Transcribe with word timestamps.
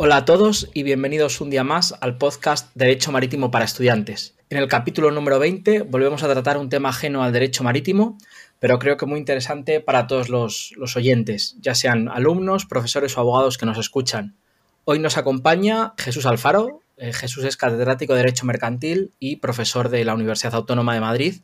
Hola 0.00 0.18
a 0.18 0.24
todos 0.24 0.70
y 0.74 0.84
bienvenidos 0.84 1.40
un 1.40 1.50
día 1.50 1.64
más 1.64 1.92
al 2.00 2.18
podcast 2.18 2.70
Derecho 2.76 3.10
Marítimo 3.10 3.50
para 3.50 3.64
Estudiantes. 3.64 4.36
En 4.48 4.58
el 4.58 4.68
capítulo 4.68 5.10
número 5.10 5.40
20 5.40 5.80
volvemos 5.80 6.22
a 6.22 6.28
tratar 6.28 6.56
un 6.56 6.68
tema 6.68 6.90
ajeno 6.90 7.24
al 7.24 7.32
derecho 7.32 7.64
marítimo, 7.64 8.16
pero 8.60 8.78
creo 8.78 8.96
que 8.96 9.06
muy 9.06 9.18
interesante 9.18 9.80
para 9.80 10.06
todos 10.06 10.28
los, 10.28 10.72
oyentes, 10.94 11.56
ya 11.60 11.74
sean 11.74 12.08
alumnos, 12.08 12.64
profesores 12.64 13.18
o 13.18 13.20
abogados 13.20 13.58
que 13.58 13.66
nos 13.66 13.76
escuchan. 13.76 14.36
Hoy 14.84 15.00
nos 15.00 15.16
acompaña 15.18 15.94
Jesús 15.98 16.26
Alfaro. 16.26 16.80
Eh, 16.96 17.12
Jesús 17.12 17.42
es 17.42 17.56
catedrático 17.56 18.12
de 18.12 18.20
Derecho 18.20 18.46
Mercantil 18.46 19.10
y 19.18 19.36
profesor 19.36 19.88
de 19.88 20.04
la 20.04 20.14
Universidad 20.14 20.54
Autónoma 20.54 20.94
de 20.94 21.00
Madrid 21.00 21.34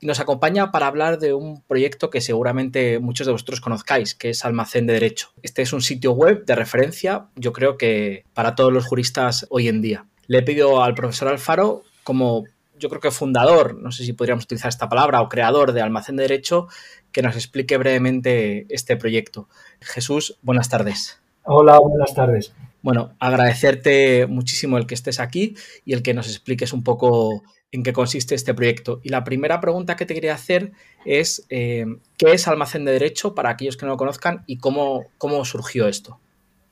y 0.00 0.06
nos 0.06 0.20
acompaña 0.20 0.70
para 0.70 0.86
hablar 0.86 1.18
de 1.18 1.34
un 1.34 1.62
proyecto 1.62 2.10
que 2.10 2.20
seguramente 2.20 2.98
muchos 2.98 3.26
de 3.26 3.32
vosotros 3.32 3.60
conozcáis, 3.60 4.14
que 4.14 4.30
es 4.30 4.44
Almacén 4.44 4.86
de 4.86 4.94
Derecho. 4.94 5.30
Este 5.42 5.62
es 5.62 5.72
un 5.72 5.80
sitio 5.80 6.12
web 6.12 6.44
de 6.44 6.54
referencia, 6.54 7.26
yo 7.36 7.52
creo 7.52 7.76
que 7.76 8.24
para 8.34 8.54
todos 8.54 8.72
los 8.72 8.86
juristas 8.86 9.46
hoy 9.50 9.68
en 9.68 9.82
día. 9.82 10.06
Le 10.26 10.42
pido 10.42 10.82
al 10.82 10.94
profesor 10.94 11.28
Alfaro, 11.28 11.82
como 12.04 12.44
yo 12.78 12.88
creo 12.88 13.00
que 13.00 13.10
fundador, 13.10 13.76
no 13.76 13.90
sé 13.90 14.04
si 14.04 14.12
podríamos 14.12 14.44
utilizar 14.44 14.68
esta 14.68 14.88
palabra, 14.88 15.20
o 15.20 15.28
creador 15.28 15.72
de 15.72 15.82
Almacén 15.82 16.16
de 16.16 16.22
Derecho, 16.22 16.68
que 17.12 17.22
nos 17.22 17.34
explique 17.34 17.76
brevemente 17.76 18.66
este 18.68 18.96
proyecto. 18.96 19.48
Jesús, 19.80 20.38
buenas 20.42 20.68
tardes. 20.68 21.20
Hola, 21.44 21.78
buenas 21.78 22.14
tardes. 22.14 22.52
Bueno, 22.82 23.14
agradecerte 23.18 24.26
muchísimo 24.26 24.78
el 24.78 24.86
que 24.86 24.94
estés 24.94 25.20
aquí 25.20 25.56
y 25.84 25.94
el 25.94 26.02
que 26.02 26.14
nos 26.14 26.28
expliques 26.28 26.72
un 26.72 26.84
poco 26.84 27.42
en 27.72 27.82
qué 27.82 27.92
consiste 27.92 28.34
este 28.34 28.54
proyecto. 28.54 29.00
Y 29.02 29.08
la 29.10 29.24
primera 29.24 29.60
pregunta 29.60 29.96
que 29.96 30.06
te 30.06 30.14
quería 30.14 30.34
hacer 30.34 30.72
es, 31.04 31.46
eh, 31.50 31.86
¿qué 32.16 32.32
es 32.32 32.48
Almacén 32.48 32.84
de 32.84 32.92
Derecho 32.92 33.34
para 33.34 33.50
aquellos 33.50 33.76
que 33.76 33.86
no 33.86 33.92
lo 33.92 33.98
conozcan 33.98 34.44
y 34.46 34.58
cómo, 34.58 35.06
cómo 35.18 35.44
surgió 35.44 35.88
esto? 35.88 36.18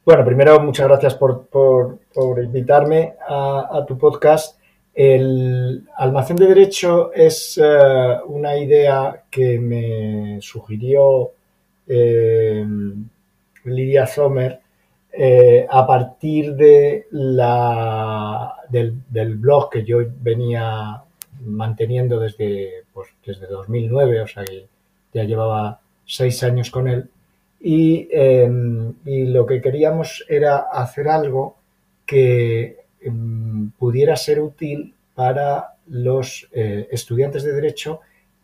Bueno, 0.05 0.25
primero, 0.25 0.61
muchas 0.61 0.87
gracias 0.87 1.17
por, 1.17 1.49
invitarme 2.43 3.15
a, 3.29 3.85
tu 3.87 3.99
podcast. 3.99 4.59
El 4.95 5.87
Almacén 5.97 6.37
de 6.37 6.47
Derecho 6.47 7.13
es 7.13 7.61
eh, 7.63 8.17
una 8.27 8.57
idea 8.57 9.25
que 9.29 9.59
me 9.59 10.39
sugirió 10.41 11.33
eh, 11.89 12.65
Lidia 13.65 14.07
Sommer 14.07 14.61
eh, 15.19 15.67
a 15.71 15.87
partir 15.87 16.55
de 16.57 17.07
la, 17.11 18.55
del, 18.69 19.37
blog 19.37 19.71
que 19.71 19.83
yo 19.83 20.01
venía 20.21 21.03
manteniendo 21.41 22.21
desde, 22.21 22.85
pues, 22.93 23.09
desde 23.25 23.47
2009, 23.47 24.21
o 24.21 24.27
sea 24.27 24.45
que 24.45 24.67
ya 25.15 25.25
llevaba 25.25 25.81
seis 26.05 26.43
años 26.43 26.71
con 26.71 26.87
él, 26.89 27.09
em, 27.63 28.93
y, 29.07 29.25
lo 29.25 29.47
que 29.47 29.63
queríamos 29.63 30.23
era 30.29 30.67
hacer 30.71 31.09
algo 31.09 31.57
que 32.05 32.77
em, 33.01 33.71
pudiera 33.71 34.17
ser 34.17 34.41
útil 34.41 34.95
para 35.15 35.77
los 35.87 36.47
eh, 36.53 36.89
estudiantes 36.91 37.43
de 37.43 37.53
derecho 37.53 38.01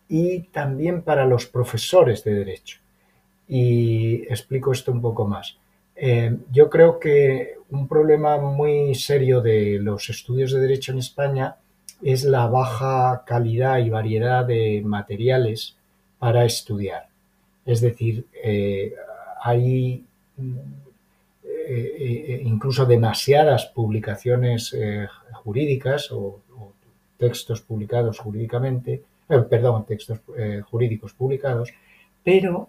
y 0.08 0.44
también 0.44 1.02
para 1.02 1.26
los 1.26 1.46
profesores 1.46 2.24
de 2.24 2.34
derecho. 2.34 2.78
Y 3.46 4.22
explico 4.22 4.72
esto 4.72 4.90
un 4.90 5.02
poco 5.02 5.26
más. 5.26 5.58
Eh, 5.96 6.36
yo 6.50 6.70
creo 6.70 6.98
que 6.98 7.54
un 7.70 7.86
problema 7.86 8.38
muy 8.38 8.94
serio 8.94 9.40
de 9.40 9.78
los 9.80 10.08
estudios 10.08 10.52
de 10.52 10.60
derecho 10.60 10.92
en 10.92 10.98
España 10.98 11.56
es 12.02 12.24
la 12.24 12.46
baja 12.46 13.22
calidad 13.26 13.78
y 13.78 13.90
variedad 13.90 14.44
de 14.44 14.82
materiales 14.84 15.76
para 16.18 16.44
estudiar. 16.44 17.08
Es 17.64 17.80
decir, 17.80 18.26
eh, 18.42 18.94
hay 19.42 20.04
eh, 21.46 22.42
incluso 22.44 22.84
demasiadas 22.86 23.67
publicaciones 23.67 24.77
jurídicas 25.33 26.11
o, 26.11 26.40
textos 27.18 27.61
publicados 27.61 28.18
jurídicamente, 28.18 29.00
perdón, 29.48 29.86
textos 29.86 30.18
jurídicos 30.68 31.12
publicados, 31.12 31.72
pero 32.24 32.68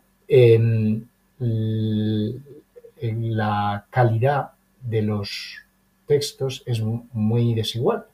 la 3.11 3.85
calidad 3.89 4.51
de 4.81 5.01
los 5.01 5.57
textos 6.07 6.63
es 6.65 6.81
muy 6.81 7.53
desigual. 7.53 8.05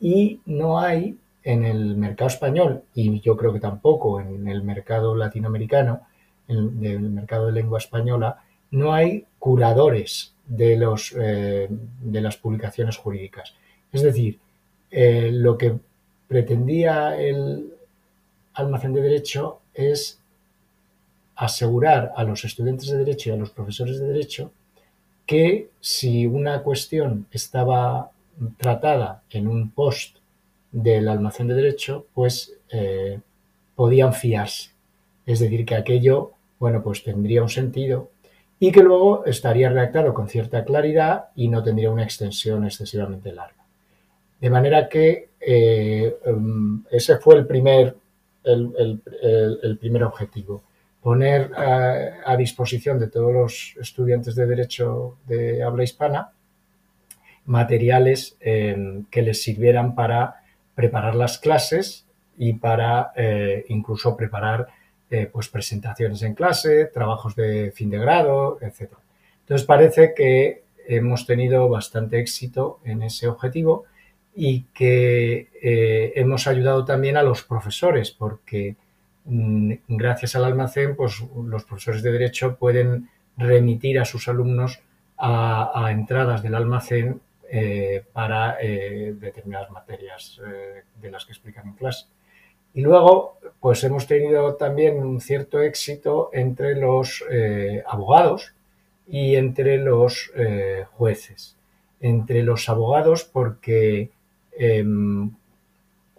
Y 0.00 0.40
no 0.46 0.78
hay 0.78 1.16
en 1.44 1.64
el 1.64 1.96
mercado 1.96 2.28
español, 2.28 2.82
y 2.94 3.20
yo 3.20 3.36
creo 3.36 3.52
que 3.52 3.60
tampoco 3.60 4.20
en 4.20 4.46
el 4.46 4.62
mercado 4.62 5.14
latinoamericano, 5.14 6.02
en 6.48 6.84
el 6.84 7.00
mercado 7.00 7.46
de 7.46 7.52
lengua 7.52 7.78
española, 7.78 8.42
no 8.70 8.92
hay 8.92 9.26
curadores 9.38 10.34
de, 10.46 10.76
los, 10.76 11.14
eh, 11.18 11.68
de 11.68 12.20
las 12.20 12.36
publicaciones 12.36 12.96
jurídicas. 12.96 13.54
Es 13.92 14.02
decir, 14.02 14.38
eh, 14.90 15.30
lo 15.32 15.58
que 15.58 15.78
pretendía 16.28 17.18
el 17.20 17.72
almacén 18.54 18.92
de 18.92 19.02
derecho 19.02 19.60
es 19.74 20.21
asegurar 21.36 22.12
a 22.16 22.24
los 22.24 22.44
estudiantes 22.44 22.90
de 22.90 22.98
derecho 22.98 23.30
y 23.30 23.32
a 23.32 23.36
los 23.36 23.50
profesores 23.50 23.98
de 23.98 24.06
derecho 24.06 24.52
que 25.26 25.70
si 25.80 26.26
una 26.26 26.62
cuestión 26.62 27.26
estaba 27.30 28.10
tratada 28.56 29.22
en 29.30 29.46
un 29.46 29.70
post 29.70 30.16
del 30.70 31.08
almacén 31.08 31.48
de 31.48 31.54
derecho, 31.54 32.06
pues 32.14 32.54
eh, 32.70 33.20
podían 33.74 34.12
fiarse. 34.12 34.70
Es 35.26 35.38
decir, 35.40 35.64
que 35.64 35.74
aquello, 35.74 36.32
bueno, 36.58 36.82
pues 36.82 37.04
tendría 37.04 37.42
un 37.42 37.48
sentido 37.48 38.10
y 38.58 38.72
que 38.72 38.82
luego 38.82 39.24
estaría 39.24 39.70
redactado 39.70 40.14
con 40.14 40.28
cierta 40.28 40.64
claridad 40.64 41.28
y 41.36 41.48
no 41.48 41.62
tendría 41.62 41.90
una 41.90 42.04
extensión 42.04 42.64
excesivamente 42.64 43.32
larga. 43.32 43.64
De 44.40 44.50
manera 44.50 44.88
que 44.88 45.30
eh, 45.40 46.16
em, 46.24 46.84
ese 46.90 47.18
fue 47.18 47.36
el 47.36 47.46
primer, 47.46 47.96
el 48.44 49.78
primer 49.80 50.04
objetivo 50.04 50.62
poner 51.02 51.50
a, 51.56 52.36
disposición 52.36 52.98
de 52.98 53.08
todos 53.08 53.32
los 53.32 53.76
estudiantes 53.80 54.36
de 54.36 54.46
Derecho 54.46 55.18
de 55.26 55.62
habla 55.62 55.82
hispana 55.82 56.30
materiales 57.44 58.36
eh, 58.40 59.02
que 59.10 59.22
les 59.22 59.42
sirvieran 59.42 59.96
para 59.96 60.42
preparar 60.76 61.16
las 61.16 61.38
clases 61.38 62.06
y 62.38 62.54
para 62.54 63.12
eh, 63.16 63.64
incluso 63.68 64.16
preparar 64.16 64.68
eh, 65.10 65.28
pues 65.30 65.48
presentaciones 65.48 66.22
en 66.22 66.34
clase, 66.34 66.86
trabajos 66.86 67.34
de 67.34 67.72
fin 67.72 67.90
de 67.90 67.98
grado, 67.98 68.58
etc. 68.62 68.92
Entonces 69.40 69.66
parece 69.66 70.14
que 70.14 70.62
hemos 70.86 71.26
tenido 71.26 71.68
bastante 71.68 72.20
éxito 72.20 72.78
en 72.84 73.02
ese 73.02 73.26
objetivo 73.26 73.84
y 74.34 74.62
que 74.72 75.48
hemos 76.14 76.46
ayudado 76.46 76.86
también 76.86 77.18
a 77.18 77.22
los 77.22 77.42
profesores 77.42 78.10
porque 78.10 78.76
gracias 79.24 80.34
al 80.36 80.44
almacén, 80.44 80.96
pues 80.96 81.22
los 81.44 81.64
profesores 81.64 82.02
de 82.02 82.12
derecho 82.12 82.56
pueden 82.56 83.08
remitir 83.36 83.98
a 83.98 84.04
sus 84.04 84.28
alumnos 84.28 84.80
a, 85.18 85.88
entradas 85.90 86.42
del 86.42 86.54
almacén 86.54 87.20
eh, 87.48 88.02
para 88.12 88.56
eh, 88.60 89.14
determinadas 89.18 89.70
materias 89.70 90.40
eh, 90.44 90.82
de 91.00 91.10
las 91.10 91.24
que 91.24 91.32
explican 91.32 91.68
en 91.68 91.74
clase. 91.74 92.06
Y 92.74 92.80
luego, 92.80 93.38
pues 93.60 93.84
hemos 93.84 94.06
tenido 94.06 94.54
también 94.54 94.98
un 94.98 95.20
cierto 95.20 95.60
éxito 95.60 96.30
entre 96.32 96.74
los 96.74 97.22
abogados 97.86 98.54
y 99.06 99.36
entre 99.36 99.76
los 99.76 100.32
jueces. 100.92 101.58
Entre 102.00 102.42
los 102.42 102.70
abogados 102.70 103.24
porque 103.24 104.10
em, 104.56 105.32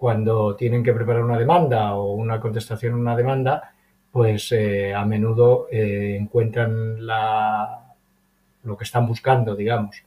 cuando 0.04 0.58
tienen 0.58 0.84
que 0.84 0.92
preparar 0.92 1.24
una 1.24 1.40
demanda 1.40 1.96
o 1.96 2.12
una 2.12 2.42
contestación 2.42 2.92
a 2.92 2.98
una 2.98 3.16
demanda, 3.16 3.74
pues 4.12 4.52
eh, 4.52 4.94
a 4.94 5.06
menudo 5.06 5.70
eh, 5.72 6.18
encuentran 6.20 6.98
lo 7.08 8.78
que 8.78 8.84
están 8.84 9.08
buscando, 9.08 9.56
digamos, 9.56 10.04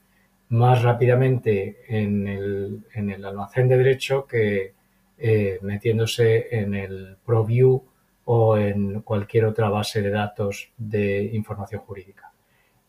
más 0.51 0.83
rápidamente 0.83 1.79
en 1.89 2.29
el, 2.29 2.85
en 2.93 3.09
el 3.09 3.25
almacén 3.25 3.69
de 3.69 3.79
derecho 3.79 4.27
que 4.27 4.75
eh, 5.17 5.61
metiéndose 5.63 6.49
en 6.51 6.75
el 6.75 7.17
ProView 7.25 7.83
o 8.27 8.59
en 8.59 9.01
cualquier 9.01 9.47
otra 9.47 9.71
base 9.71 10.03
de 10.03 10.11
datos 10.11 10.73
de 10.77 11.23
información 11.33 11.81
jurídica. 11.81 12.31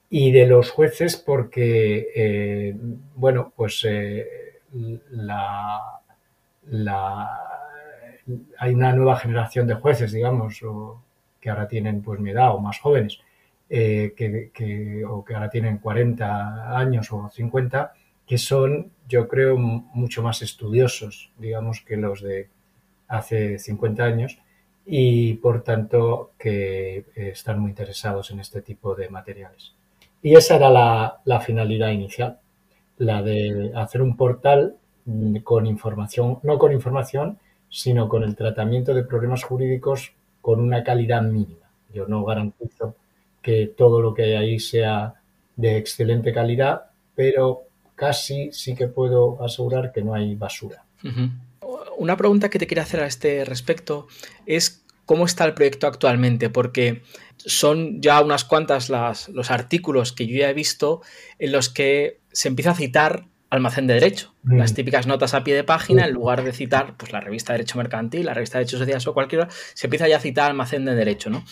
Y 0.09 0.33
de 0.33 0.45
los 0.45 0.71
jueces 0.71 1.15
porque, 1.15 2.75
bueno, 3.15 3.53
pues 3.55 3.87
la, 5.09 6.01
hay 8.59 8.73
una 8.73 8.93
nueva 8.93 9.17
generación 9.17 9.67
de 9.67 9.75
jueces, 9.75 10.11
digamos, 10.11 10.61
que 11.39 11.49
ahora 11.49 11.67
tienen 11.67 12.01
pues 12.01 12.19
mi 12.19 12.31
edad 12.31 12.53
o 12.53 12.59
más 12.59 12.79
jóvenes, 12.79 13.19
eh, 13.69 14.13
que, 14.15 15.03
o 15.05 15.23
que 15.25 15.33
ahora 15.33 15.49
tienen 15.49 15.77
40 15.77 16.77
años 16.77 17.11
o 17.11 17.29
50, 17.29 17.93
que 18.25 18.37
son, 18.37 18.91
yo 19.07 19.27
creo, 19.27 19.57
mucho 19.57 20.21
más 20.21 20.41
estudiosos, 20.41 21.31
digamos, 21.37 21.81
que 21.81 21.97
los 21.97 22.21
de 22.21 22.49
hace 23.07 23.57
50 23.57 24.03
años 24.03 24.39
y 24.85 25.33
por 25.35 25.63
tanto 25.63 26.31
que 26.37 26.97
eh, 26.97 27.05
están 27.15 27.59
muy 27.59 27.71
interesados 27.71 28.31
en 28.31 28.39
este 28.39 28.61
tipo 28.61 28.95
de 28.95 29.09
materiales. 29.09 29.73
Y 30.21 30.35
esa 30.35 30.55
era 30.55 30.69
la, 31.25 31.39
finalidad 31.41 31.91
inicial, 31.91 32.39
la 32.97 33.21
de 33.21 33.71
hacer 33.75 34.01
un 34.01 34.15
portal 34.15 34.77
con 35.43 35.65
información, 35.65 36.39
no 36.43 36.57
con 36.57 36.71
información, 36.71 37.39
sino 37.69 38.07
con 38.09 38.23
el 38.23 38.35
tratamiento 38.35 38.93
de 38.93 39.03
problemas 39.03 39.43
jurídicos 39.43 40.13
con 40.41 40.59
una 40.59 40.83
calidad 40.83 41.21
mínima. 41.21 41.69
Yo 41.93 42.07
no 42.07 42.23
garantizo 42.23 42.95
que 43.41 43.67
todo 43.67 44.01
lo 44.01 44.13
que 44.13 44.23
hay 44.23 44.33
ahí 44.33 44.59
sea 44.59 45.15
de 45.55 45.77
excelente 45.77 46.33
calidad, 46.33 46.91
pero 47.15 47.63
casi 47.95 48.51
sí 48.51 48.75
que 48.75 48.87
puedo 48.87 49.43
asegurar 49.43 49.91
que 49.91 50.01
no 50.01 50.13
hay 50.13 50.35
basura. 50.35 50.83
Una 51.97 52.17
pregunta 52.17 52.49
que 52.49 52.59
te 52.59 52.67
quería 52.67 52.83
hacer 52.83 52.99
a 52.99 53.07
este 53.07 53.43
respecto 53.45 54.07
es 54.45 54.83
cómo 55.05 55.25
está 55.25 55.45
el 55.45 55.53
proyecto 55.53 55.87
actualmente, 55.87 56.49
porque 56.49 57.01
son 57.37 58.01
ya 58.01 58.21
unas 58.21 58.43
cuantas 58.43 58.89
las, 58.89 59.29
los 59.29 59.51
artículos 59.51 60.11
que 60.11 60.27
yo 60.27 60.37
ya 60.37 60.49
he 60.49 60.53
visto 60.53 61.01
en 61.39 61.53
los 61.53 61.69
que 61.69 62.19
se 62.31 62.49
empieza 62.49 62.71
a 62.71 62.75
citar 62.75 63.25
almacén 63.49 63.87
de 63.87 63.95
derecho, 63.95 64.33
mm. 64.43 64.57
las 64.57 64.73
típicas 64.73 65.07
notas 65.07 65.33
a 65.33 65.43
pie 65.43 65.55
de 65.55 65.63
página, 65.63 66.05
en 66.05 66.13
lugar 66.13 66.43
de 66.43 66.53
citar 66.53 66.95
pues, 66.97 67.11
la 67.11 67.21
revista 67.21 67.53
de 67.53 67.59
Derecho 67.59 67.77
Mercantil, 67.77 68.25
la 68.25 68.33
revista 68.33 68.57
de 68.57 68.65
Derecho 68.65 68.77
Social 68.77 69.01
o 69.05 69.13
cualquiera, 69.13 69.47
se 69.73 69.87
empieza 69.87 70.07
ya 70.07 70.17
a 70.17 70.19
citar 70.19 70.49
almacén 70.49 70.85
de 70.85 70.95
derecho, 70.95 71.29
¿no? 71.29 71.43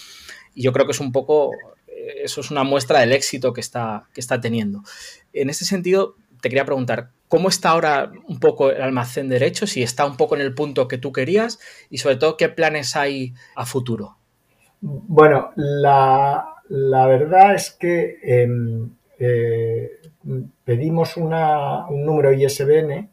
Y 0.53 0.63
yo 0.63 0.74
creo 0.74 0.86
que 0.86 0.92
es 0.92 1.00
un 1.00 1.12
poco, 1.12 1.51
eh, 1.88 2.24
eso 2.24 2.42
es 2.42 2.51
una 2.51 2.63
muestra 2.63 3.00
del 3.00 3.13
éxito 3.13 3.53
que 3.53 3.62
está, 3.62 4.07
que 4.13 4.21
está 4.21 4.42
teniendo. 4.42 4.83
En 5.33 5.50
ese 5.50 5.65
sentido, 5.65 6.15
te 6.42 6.50
quería 6.50 6.65
preguntar, 6.65 7.12
¿cómo 7.27 7.50
está 7.50 7.69
ahora 7.69 8.12
un 8.27 8.39
poco 8.39 8.69
el 8.69 8.81
almacén 8.81 9.30
de 9.30 9.39
derecho? 9.39 9.65
Si 9.68 9.81
está 9.81 10.06
un 10.06 10.18
poco 10.18 10.36
en 10.36 10.42
el 10.42 10.53
punto 10.53 10.88
que 10.88 10.97
tú 10.97 11.12
querías 11.12 11.59
y 11.89 11.97
sobre 11.97 12.18
todo, 12.18 12.38
¿qué 12.38 12.50
planes 12.50 12.95
hay 12.95 13.33
a 13.56 13.65
futuro? 13.65 14.18
Bueno, 14.81 15.51
la, 15.56 16.45
verdad 16.69 17.56
es 17.56 17.71
que 17.71 18.19
em, 18.21 18.92
eh, 19.18 19.89
pedimos 20.63 21.18
un 21.18 21.30
número 22.06 22.33
ISBN 22.33 23.10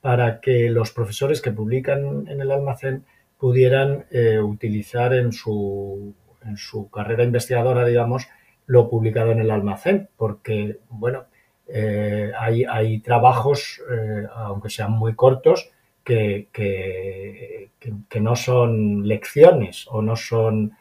para 0.00 0.40
que 0.40 0.70
los 0.70 0.92
profesores 0.92 1.42
que 1.42 1.52
publican 1.52 2.28
en 2.28 2.40
el 2.40 2.50
almacén 2.50 3.04
pudieran 3.38 4.06
eh, 4.10 4.38
utilizar 4.38 5.12
en 5.14 5.32
su, 5.32 6.14
en 6.44 6.56
su 6.56 6.90
carrera 6.90 7.24
investigadora, 7.24 7.84
digamos, 7.84 8.28
lo 8.66 8.88
publicado 8.88 9.32
en 9.32 9.40
el 9.40 9.50
almacén, 9.50 10.08
porque, 10.16 10.78
bueno, 10.88 11.24
eh, 11.68 12.32
hay, 12.38 12.64
hay, 12.64 13.00
trabajos, 13.00 13.82
eh, 13.90 14.26
aunque 14.34 14.70
sean 14.70 14.92
muy 14.92 15.14
cortos, 15.14 15.70
que, 16.04 16.48
que, 16.52 18.20
no 18.20 18.36
son 18.36 19.06
lecciones 19.06 19.86
o 19.88 20.02
no 20.02 20.14
son 20.16 20.72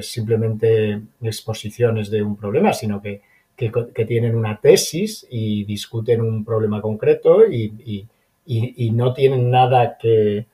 simplemente 0.00 1.02
exposiciones 1.22 2.10
de 2.10 2.22
un 2.22 2.36
problema, 2.36 2.72
sino 2.72 3.00
que 3.00 3.20
que, 3.56 3.70
tienen 4.06 4.34
una 4.34 4.60
tesis 4.60 5.26
y 5.30 5.64
discuten 5.64 6.20
un 6.20 6.44
problema 6.44 6.80
concreto 6.80 7.44
y, 7.46 8.06
no 8.92 9.14
tienen 9.14 9.50
nada 9.50 9.96
que 9.98 10.46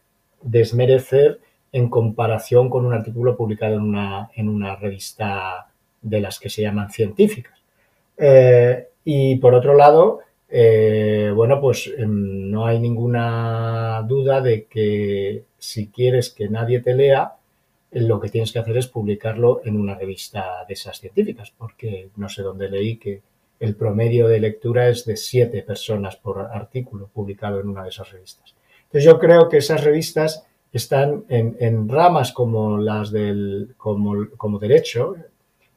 desmerecer 0.43 1.41
en 1.73 1.88
comparación 1.88 2.69
con 2.70 2.85
un 2.85 2.93
artículo 2.93 3.37
publicado 3.37 3.76
en 3.76 3.82
una, 3.82 4.31
en 4.35 4.49
una 4.49 4.76
revista 4.76 5.69
de 6.02 6.20
las 6.20 6.38
que 6.38 6.50
se 6.50 6.62
llaman 6.62 6.91
científicas. 6.91 7.58
Eh, 8.17 8.88
y 9.05 9.37
por 9.37 9.55
otro 9.55 9.75
lado, 9.75 10.20
eh, 10.49 11.32
bueno, 11.35 11.61
pues 11.61 11.91
em, 11.96 12.50
no 12.50 12.67
hay 12.67 12.79
ninguna 12.79 14.05
duda 14.06 14.41
de 14.41 14.64
que 14.64 15.44
si 15.58 15.88
quieres 15.88 16.31
que 16.31 16.49
nadie 16.49 16.81
te 16.81 16.94
lea, 16.94 17.35
lo 17.93 18.21
que 18.21 18.29
tienes 18.29 18.53
que 18.53 18.61
hacer 18.61 18.77
es 18.77 18.87
publicarlo 18.87 19.63
en 19.65 19.77
una 19.77 19.95
revista 19.95 20.65
de 20.67 20.75
esas 20.75 21.01
científicas, 21.01 21.53
porque 21.57 22.11
no 22.17 22.29
sé 22.29 22.43
dónde 22.43 22.69
leí 22.69 22.97
que 22.97 23.23
el 23.59 23.75
promedio 23.75 24.29
de 24.29 24.41
lectura 24.41 24.89
es 24.89 25.05
de 25.05 25.17
siete 25.17 25.63
personas 25.63 26.17
por 26.17 26.41
artículo 26.41 27.09
publicado 27.13 27.61
en 27.61 27.69
una 27.69 27.83
de 27.83 27.91
esas 27.91 28.11
revistas. 28.11 28.55
Entonces 28.85 29.05
yo 29.05 29.19
creo 29.19 29.49
que 29.49 29.59
esas 29.59 29.85
revistas 29.85 30.47
están 30.73 31.25
en, 31.29 31.89
ramas 31.89 32.33
como 32.33 32.79
las 32.79 33.11
del 33.11 33.75
como, 33.77 34.59
derecho, 34.59 35.17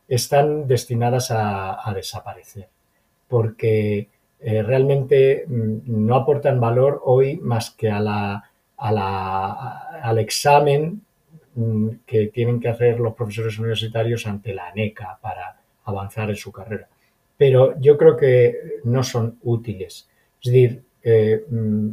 están 0.08 0.68
destinadas 0.68 1.32
a, 1.32 1.92
desaparecer, 1.96 2.70
porque 3.28 4.08
eh, 4.40 4.62
realmente 4.62 5.46
mm, 5.48 6.06
no 6.06 6.16
aportan 6.16 6.60
valor 6.60 7.02
hoy 7.04 7.38
más 7.38 7.72
que 7.72 7.90
a 7.90 8.00
la, 8.00 8.44
al 8.78 10.20
examen 10.20 11.02
que 12.06 12.28
tienen 12.28 12.60
que 12.60 12.70
hacer 12.70 13.00
los 13.00 13.14
profesores 13.14 13.60
universitarios 13.60 14.26
ante 14.26 14.54
la 14.54 14.68
ANECA 14.68 15.20
para 15.22 15.60
avanzar 15.86 16.30
en 16.30 16.36
su 16.36 16.52
carrera. 16.52 16.88
Pero 17.38 17.80
yo 17.80 17.98
creo 17.98 18.16
que 18.16 18.80
no 18.84 19.04
son 19.04 19.38
útiles. 19.44 20.08
Es 20.42 20.52
decir, 20.52 20.84
eh, 21.04 21.44
mm, 21.50 21.90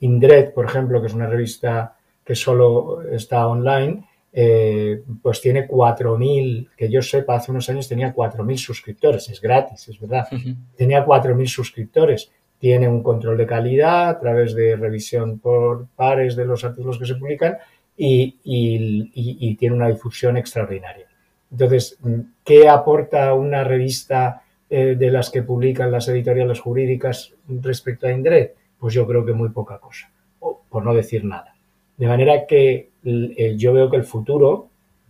Indred, 0.00 0.52
por 0.52 0.64
ejemplo, 0.64 1.00
que 1.00 1.08
es 1.08 1.14
una 1.14 1.26
revista 1.26 1.96
que 2.24 2.34
solo 2.34 3.02
está 3.10 3.46
online, 3.46 4.04
eh, 4.32 5.02
pues 5.22 5.40
tiene 5.40 5.66
4.000, 5.66 6.70
que 6.76 6.88
yo 6.88 7.02
sepa, 7.02 7.36
hace 7.36 7.50
unos 7.50 7.68
años 7.70 7.88
tenía 7.88 8.14
4.000 8.14 8.56
suscriptores, 8.56 9.28
es 9.30 9.40
gratis, 9.40 9.88
es 9.88 9.98
verdad. 9.98 10.28
Tenía 10.76 11.04
4.000 11.04 11.46
suscriptores, 11.46 12.30
tiene 12.58 12.88
un 12.88 13.02
control 13.02 13.38
de 13.38 13.46
calidad 13.46 14.10
a 14.10 14.20
través 14.20 14.54
de 14.54 14.76
revisión 14.76 15.38
por 15.38 15.86
pares 15.96 16.36
de 16.36 16.44
los 16.44 16.64
artículos 16.64 16.98
que 16.98 17.06
se 17.06 17.14
publican 17.14 17.56
y, 17.98 19.54
tiene 19.56 19.74
una 19.74 19.88
difusión 19.88 20.36
extraordinaria. 20.36 21.06
Entonces, 21.50 21.98
¿qué 22.44 22.68
aporta 22.68 23.34
una 23.34 23.64
revista 23.64 24.42
eh, 24.70 24.94
de 24.98 25.10
las 25.10 25.30
que 25.30 25.42
publican 25.42 25.90
las 25.90 26.08
editoriales 26.08 26.60
jurídicas 26.60 27.34
respecto 27.48 28.06
a 28.06 28.12
Indred? 28.12 28.50
Pues 28.78 28.94
yo 28.94 29.06
creo 29.06 29.24
que 29.24 29.32
muy 29.32 29.48
poca 29.48 29.78
cosa, 29.78 30.10
por 30.38 30.84
no 30.84 30.94
decir 30.94 31.24
nada. 31.24 31.54
De 31.96 32.06
manera 32.06 32.46
que 32.46 32.90
eh, 33.04 33.54
yo 33.56 33.72
veo 33.72 33.90
que 33.90 33.96
el 33.96 34.04
futuro 34.04 34.68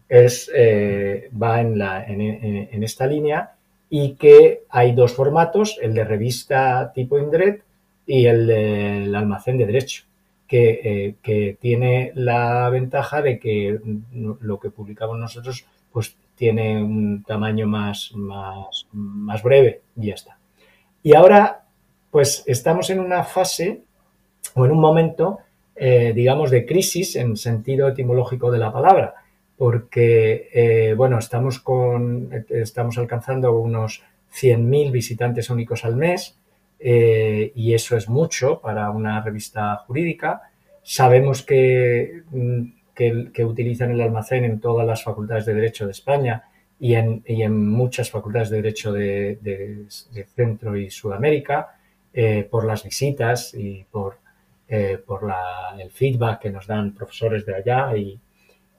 es, 0.08 0.50
eh, 0.55 1.31
va 1.40 1.61
en, 1.61 1.79
la, 1.79 2.05
en, 2.06 2.82
esta 2.82 3.06
línea 3.06 3.52
y 3.90 4.14
que 4.14 4.62
hay 4.70 4.93
dos 4.94 5.12
formatos, 5.12 5.79
el 5.82 5.93
de 5.93 6.05
revista 6.05 6.93
tipo 6.94 7.19
Indred 7.19 7.61
y 8.06 8.25
el 8.25 8.46
del 8.46 9.14
almacén 9.14 9.58
de 9.58 9.67
derecho. 9.67 10.05
Eh, 10.50 11.16
que, 11.22 11.58
tiene 11.60 12.12
la 12.14 12.70
ventaja 12.70 13.20
de 13.20 13.38
que 13.38 13.78
lo 14.40 14.58
que 14.58 14.70
publicamos 14.70 15.18
nosotros 15.18 15.66
pues 15.92 16.16
tiene 16.37 16.82
un 16.82 17.23
tamaño 17.23 17.66
más, 17.66 18.12
más, 18.14 18.87
más 18.92 19.42
breve 19.42 19.82
y 19.96 20.06
ya 20.06 20.14
está. 20.14 20.38
Y 21.02 21.14
ahora 21.14 21.66
pues 22.11 22.44
estamos 22.46 22.88
en 22.90 23.00
una 23.00 23.25
fase 23.25 23.82
o 24.54 24.64
en 24.64 24.73
un 24.73 24.80
momento, 24.80 25.40
eh, 25.76 26.12
digamos, 26.14 26.50
de 26.50 26.64
crisis 26.64 27.16
en 27.16 27.37
sentido 27.37 27.88
etimológico 27.88 28.50
de 28.50 28.58
la 28.58 28.73
palabra, 28.73 29.14
porque, 29.56 30.49
eh, 30.52 30.94
bueno, 30.94 31.18
estamos, 31.18 31.58
con, 31.58 32.30
estamos 32.49 32.96
alcanzando 32.96 33.52
unos 33.58 34.02
100.000 34.32 34.90
visitantes 34.90 35.50
únicos 35.50 35.84
al 35.84 35.96
mes, 35.96 36.38
eh, 36.78 37.52
y 37.54 37.75
eso 37.75 37.97
es 37.97 38.08
mucho 38.08 38.61
para 38.61 38.90
una 38.90 39.20
revista 39.23 39.76
jurídica. 39.87 40.42
Sabemos 40.82 41.42
que, 41.42 42.23
mm, 42.30 42.62
que, 42.94 43.44
utilizan 43.44 43.92
el 43.92 44.00
almacén 44.00 44.44
en 44.44 44.61
todas 44.61 44.87
las 44.87 45.02
facultades 45.02 45.47
de 45.47 45.54
Derecho 45.54 45.87
de 45.87 45.92
España 45.92 46.44
y 46.80 46.94
en, 46.94 47.23
y 47.26 47.42
en 47.42 47.68
muchas 47.68 48.11
facultades 48.11 48.50
de 48.50 48.56
Derecho 48.56 48.92
de, 48.92 49.87
Centro 50.35 50.76
y 50.76 50.90
Sudamérica 50.90 51.76
eh, 52.12 52.47
por 52.50 52.64
las 52.64 52.82
visitas 52.82 53.54
y 53.54 53.85
por, 53.90 54.18
eh, 54.68 54.99
por 55.04 55.30
el 55.78 55.90
feedback 55.90 56.40
que 56.40 56.50
nos 56.50 56.66
dan 56.66 56.94
profesores 56.94 57.47
de 57.47 57.54
allá 57.54 57.97
y, 57.97 58.18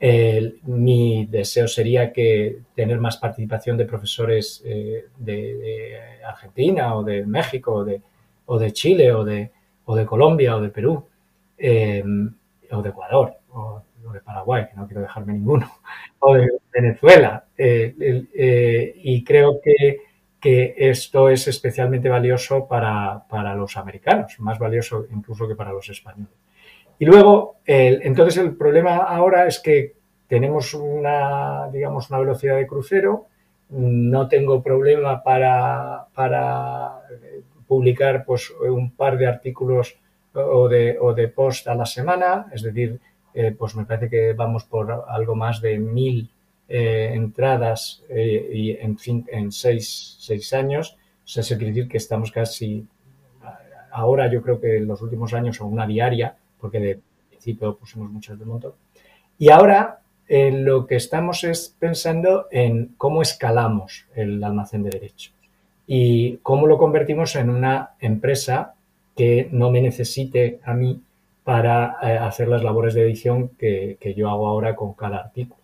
mi 0.01 1.25
deseo 1.25 1.67
sería 1.67 2.13
que 2.13 2.59
tener 2.73 2.99
más 2.99 3.17
participación 3.17 3.77
de 3.77 3.85
profesores 3.85 4.61
eh, 4.65 5.07
de, 5.17 5.99
Argentina 6.25 6.95
o 6.95 7.03
de 7.03 7.25
México 7.25 7.73
o 7.73 7.83
de, 7.83 8.01
o 8.45 8.69
Chile 8.69 9.11
o 9.11 9.25
de, 9.25 9.51
o 9.85 10.05
Colombia 10.05 10.55
o 10.55 10.61
de 10.61 10.69
Perú 10.69 11.05
eh, 11.57 12.03
o 12.71 12.81
de 12.81 12.89
Ecuador 12.89 13.33
o, 13.51 13.83
de 14.13 14.21
Paraguay, 14.21 14.67
que 14.67 14.75
no 14.75 14.87
quiero 14.87 15.01
dejarme 15.01 15.33
ninguno, 15.33 15.69
o 16.19 16.33
de 16.33 16.47
Venezuela. 16.73 17.45
Eh, 17.55 18.93
y 19.03 19.23
creo 19.23 19.59
que, 19.61 19.97
que, 20.39 20.73
esto 20.77 21.29
es 21.29 21.47
especialmente 21.47 22.09
valioso 22.09 22.67
para, 22.67 23.27
para 23.29 23.53
los 23.53 23.77
americanos, 23.77 24.39
más 24.39 24.57
valioso 24.57 25.05
incluso 25.11 25.47
que 25.47 25.55
para 25.55 25.73
los 25.73 25.89
españoles. 25.89 26.33
Y 26.99 27.05
luego, 27.05 27.55
entonces 27.65 28.37
el 28.37 28.57
problema 28.57 28.97
ahora 28.97 29.47
es 29.47 29.59
que 29.59 29.93
tenemos 30.27 30.73
una, 30.73 31.69
digamos, 31.71 32.09
una 32.09 32.19
velocidad 32.19 32.57
de 32.57 32.67
crucero, 32.67 33.27
no 33.69 34.27
tengo 34.27 34.61
problema 34.61 35.23
para, 35.23 36.07
para 36.13 36.99
eh, 37.11 37.41
publicar 37.67 38.25
pues, 38.25 38.51
un 38.51 38.91
par 38.91 39.17
de 39.17 39.27
artículos 39.27 39.97
o 40.33 40.67
de, 40.67 40.97
o 40.99 41.13
de 41.13 41.29
post 41.29 41.67
a 41.67 41.75
la 41.75 41.85
semana, 41.85 42.47
es 42.53 42.63
decir, 42.63 42.99
eh, 43.33 43.55
pues 43.57 43.75
me 43.75 43.85
parece 43.85 44.09
que 44.09 44.33
vamos 44.33 44.65
por 44.65 45.05
algo 45.07 45.35
más 45.35 45.61
de 45.61 45.79
mil 45.79 46.29
entradas 46.71 48.03
y 48.07 48.77
en 48.79 48.95
fin, 48.99 49.25
en 49.31 49.51
seis, 49.51 50.17
seis 50.19 50.53
años, 50.53 50.95
o 51.23 51.39
eso 51.39 51.57
quiere 51.57 51.73
decir 51.73 51.87
que 51.87 51.97
estamos 51.97 52.31
casi, 52.31 52.85
ahora 53.91 54.31
yo 54.31 54.43
creo 54.43 54.61
que 54.61 54.77
en 54.77 54.85
los 54.85 55.01
últimos 55.01 55.33
años, 55.33 55.59
a 55.59 55.63
una 55.63 55.87
diaria, 55.87 56.37
porque 56.59 56.79
de 56.79 56.99
principio 57.29 57.75
pusimos 57.75 58.11
muchas 58.11 58.37
de 58.37 58.45
montón. 58.45 58.73
Y 59.37 59.49
ahora 59.49 59.99
lo 60.29 60.85
que 60.85 60.95
estamos 60.95 61.43
es 61.43 61.75
pensando 61.79 62.47
en 62.51 62.93
cómo 62.97 63.21
escalamos 63.21 64.05
el 64.13 64.43
almacén 64.43 64.83
de 64.83 64.91
derecho 64.91 65.31
y 65.87 66.37
cómo 66.43 66.67
lo 66.67 66.77
convertimos 66.77 67.35
en 67.35 67.49
una 67.49 67.91
empresa 67.99 68.75
que 69.17 69.49
no 69.51 69.71
me 69.71 69.81
necesite 69.81 70.59
a 70.63 70.75
mí 70.75 71.01
para 71.43 71.97
eh, 72.03 72.15
hacer 72.15 72.47
las 72.47 72.63
labores 72.63 72.93
de 72.93 73.01
edición 73.01 73.49
que, 73.57 73.97
yo 74.15 74.29
hago 74.29 74.47
ahora 74.47 74.75
con 74.75 74.93
cada 74.93 75.17
artículo. 75.17 75.59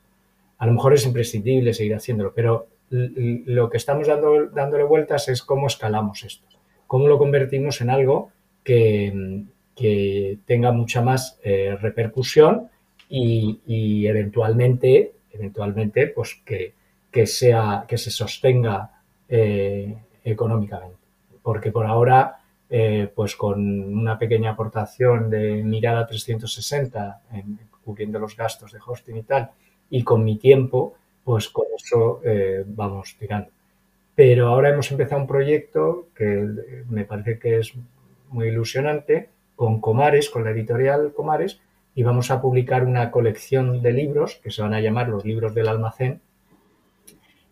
A 0.57 0.65
lo 0.65 0.73
mejor 0.73 0.95
es 0.95 1.05
imprescindible 1.05 1.75
seguir 1.75 1.93
haciéndolo, 1.93 2.33
pero 2.33 2.67
lo 2.89 3.69
que 3.69 3.77
estamos 3.77 4.07
dando, 4.07 4.47
dándole 4.47 4.83
vueltas 4.83 5.29
es 5.29 5.43
cómo 5.43 5.67
escalamos 5.67 6.23
esto, 6.23 6.45
cómo 6.87 7.07
lo 7.07 7.19
convertimos 7.19 7.81
en 7.81 7.91
algo 7.91 8.31
que, 8.63 9.45
tenga 9.75 10.71
mucha 10.71 11.01
más 11.01 11.39
eh, 11.43 11.77
repercusión 11.79 12.69
y, 13.09 14.07
eventualmente, 14.07 15.13
eventualmente 15.31 16.07
pues 16.07 16.41
que, 16.45 17.27
sea, 17.27 17.85
que 17.87 17.97
se 17.97 18.09
sostenga 18.09 18.91
eh, 19.29 19.95
económicamente. 20.23 20.97
Porque 21.43 21.71
por 21.71 21.85
ahora, 21.85 22.37
eh, 22.69 23.11
pues 23.13 23.35
con 23.35 23.93
una 23.93 24.17
pequeña 24.17 24.51
aportación 24.51 25.29
de 25.29 25.63
mirada 25.63 26.07
360, 26.07 27.21
cubriendo 27.83 28.17
los 28.17 28.35
gastos 28.35 28.71
de 28.71 28.79
hosting 28.85 29.17
y 29.17 29.23
tal, 29.23 29.51
y 29.89 30.03
con 30.03 30.23
mi 30.23 30.37
tiempo, 30.37 30.95
pues 31.23 31.49
con 31.49 31.65
eso 31.75 32.21
vamos 32.67 33.15
tirando. 33.19 33.49
Pero 34.15 34.47
ahora 34.47 34.69
hemos 34.69 34.89
empezado 34.91 35.21
un 35.21 35.27
proyecto 35.27 36.07
que 36.15 36.83
me 36.89 37.05
parece 37.05 37.37
que 37.37 37.59
es 37.59 37.73
muy 38.29 38.47
ilusionante 38.47 39.29
con 39.55 39.79
Comares, 39.81 40.29
con 40.29 40.43
la 40.43 40.51
editorial 40.51 41.13
Comares, 41.13 41.59
y 41.95 42.03
vamos 42.03 42.29
a 42.29 42.41
publicar 42.41 42.83
una 42.83 43.09
colección 43.09 43.81
de 43.81 43.93
libros 43.93 44.39
que 44.43 44.51
se 44.51 44.61
van 44.61 44.73
a 44.73 44.81
llamar 44.81 45.07
los 45.07 45.23
libros 45.23 45.55
del 45.55 45.69
almacén, 45.69 46.21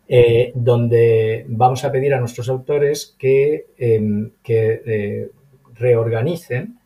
eh, 0.06 0.52
donde 0.54 1.46
vamos 1.48 1.82
a 1.84 1.90
pedir 1.90 2.12
a 2.12 2.20
nuestros 2.20 2.50
autores 2.50 3.16
que, 3.18 3.66
em, 3.78 4.30
eh, 4.46 5.30
reorganicen 5.74 6.78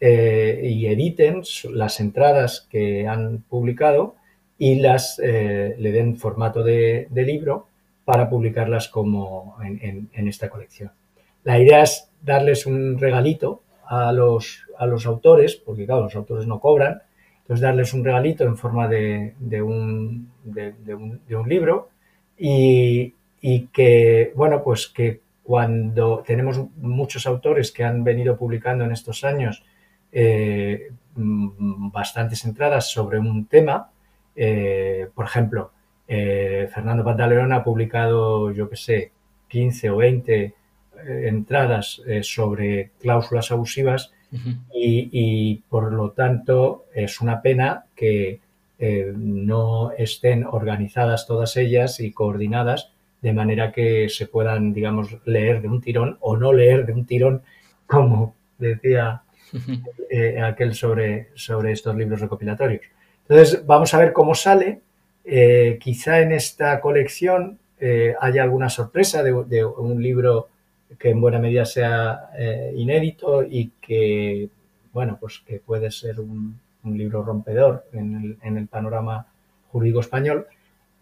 eh, 0.00 0.60
y 0.64 0.86
editen 0.86 1.42
las 1.70 2.00
entradas 2.00 2.66
que 2.68 3.06
han 3.06 3.44
publicado 3.48 4.16
y 4.58 4.74
las 4.76 5.18
le 5.18 5.92
den 5.92 6.16
formato 6.16 6.62
de, 6.62 7.08
libro 7.10 7.68
para 8.04 8.28
publicarlas 8.28 8.88
como 8.88 9.56
en, 9.64 10.28
esta 10.28 10.50
colección. 10.50 10.90
La 11.44 11.58
idea 11.58 11.82
es 11.82 12.10
darles 12.22 12.66
un 12.66 12.98
regalito 12.98 13.62
a 13.86 14.12
los, 14.12 14.66
a 14.78 14.86
los 14.86 15.06
autores, 15.06 15.56
porque 15.56 15.86
claro, 15.86 16.02
los 16.02 16.16
autores 16.16 16.46
no 16.46 16.60
cobran, 16.60 17.02
entonces 17.44 17.62
darles 17.62 17.92
un 17.92 18.04
regalito 18.04 18.44
en 18.44 18.56
forma 18.56 18.88
de, 18.88 19.34
un, 19.62 20.30
de, 20.44 20.94
un, 20.94 21.48
libro 21.48 21.90
y, 22.38 23.14
que, 23.72 24.32
bueno, 24.34 24.62
pues 24.62 24.88
que 24.88 25.20
cuando 25.42 26.22
tenemos 26.26 26.58
muchos 26.76 27.26
autores 27.26 27.70
que 27.70 27.84
han 27.84 28.02
venido 28.02 28.38
publicando 28.38 28.84
en 28.84 28.92
estos 28.92 29.24
años 29.24 29.62
eh, 30.10 30.90
bastantes 31.14 32.46
entradas 32.46 32.90
sobre 32.90 33.18
un 33.18 33.44
tema, 33.44 33.90
eh, 34.34 35.08
por 35.14 35.26
ejemplo, 35.26 35.70
eh, 36.08 36.68
Fernando 36.72 37.04
Pantaleón 37.04 37.52
ha 37.52 37.62
publicado, 37.62 38.52
yo 38.52 38.70
que 38.70 38.76
sé, 38.76 39.12
15 39.48 39.90
o 39.90 39.96
20 39.96 40.54
entradas 41.06 42.00
sobre 42.22 42.90
cláusulas 43.00 43.50
abusivas 43.50 44.12
y, 44.72 45.62
por 45.68 45.92
lo 45.92 46.10
tanto 46.10 46.86
es 46.92 47.20
una 47.20 47.40
pena 47.40 47.84
que 47.94 48.40
eh, 48.78 49.12
no 49.16 49.92
estén 49.92 50.44
organizadas 50.44 51.26
todas 51.26 51.56
ellas 51.56 52.00
y 52.00 52.12
coordinadas 52.12 52.90
de 53.22 53.32
manera 53.32 53.72
que 53.72 54.08
se 54.08 54.26
puedan, 54.26 54.74
digamos, 54.74 55.16
leer 55.24 55.62
de 55.62 55.68
un 55.68 55.80
tirón 55.80 56.18
o 56.20 56.36
no 56.36 56.52
leer 56.52 56.84
de 56.84 56.92
un 56.92 57.06
tirón, 57.06 57.42
como 57.86 58.34
decía 58.58 59.22
eh, 60.10 60.40
aquel 60.42 60.74
sobre, 60.74 61.28
sobre 61.34 61.72
estos 61.72 61.96
libros 61.96 62.20
recopilatorios. 62.20 62.82
Entonces, 63.26 63.64
vamos 63.64 63.94
a 63.94 63.98
ver 63.98 64.12
cómo 64.12 64.34
sale. 64.34 64.80
Eh, 65.24 65.78
quizá 65.80 66.20
en 66.20 66.32
esta 66.32 66.80
colección 66.80 67.58
haya 68.18 68.42
alguna 68.42 68.70
sorpresa 68.70 69.22
de 69.22 69.62
un 69.62 70.02
libro 70.02 70.48
que 70.98 71.10
en 71.10 71.20
buena 71.20 71.38
medida 71.38 71.64
sea 71.64 72.30
eh, 72.38 72.72
inédito 72.76 73.42
y 73.42 73.72
que, 73.80 74.48
bueno, 74.92 75.16
pues 75.20 75.42
que 75.46 75.60
puede 75.60 75.90
ser 75.90 76.20
un, 76.20 76.60
libro 76.84 77.22
rompedor 77.22 77.86
en 77.94 78.36
el, 78.42 78.66
panorama 78.66 79.26
jurídico 79.70 80.00
español. 80.00 80.46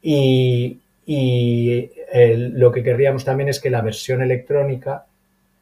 Y, 0.01 0.79
lo 1.05 2.71
que 2.71 2.85
querríamos 2.85 3.25
también 3.25 3.49
es 3.49 3.59
que 3.59 3.71
la 3.71 3.81
versión 3.81 4.23
electrónica 4.23 5.07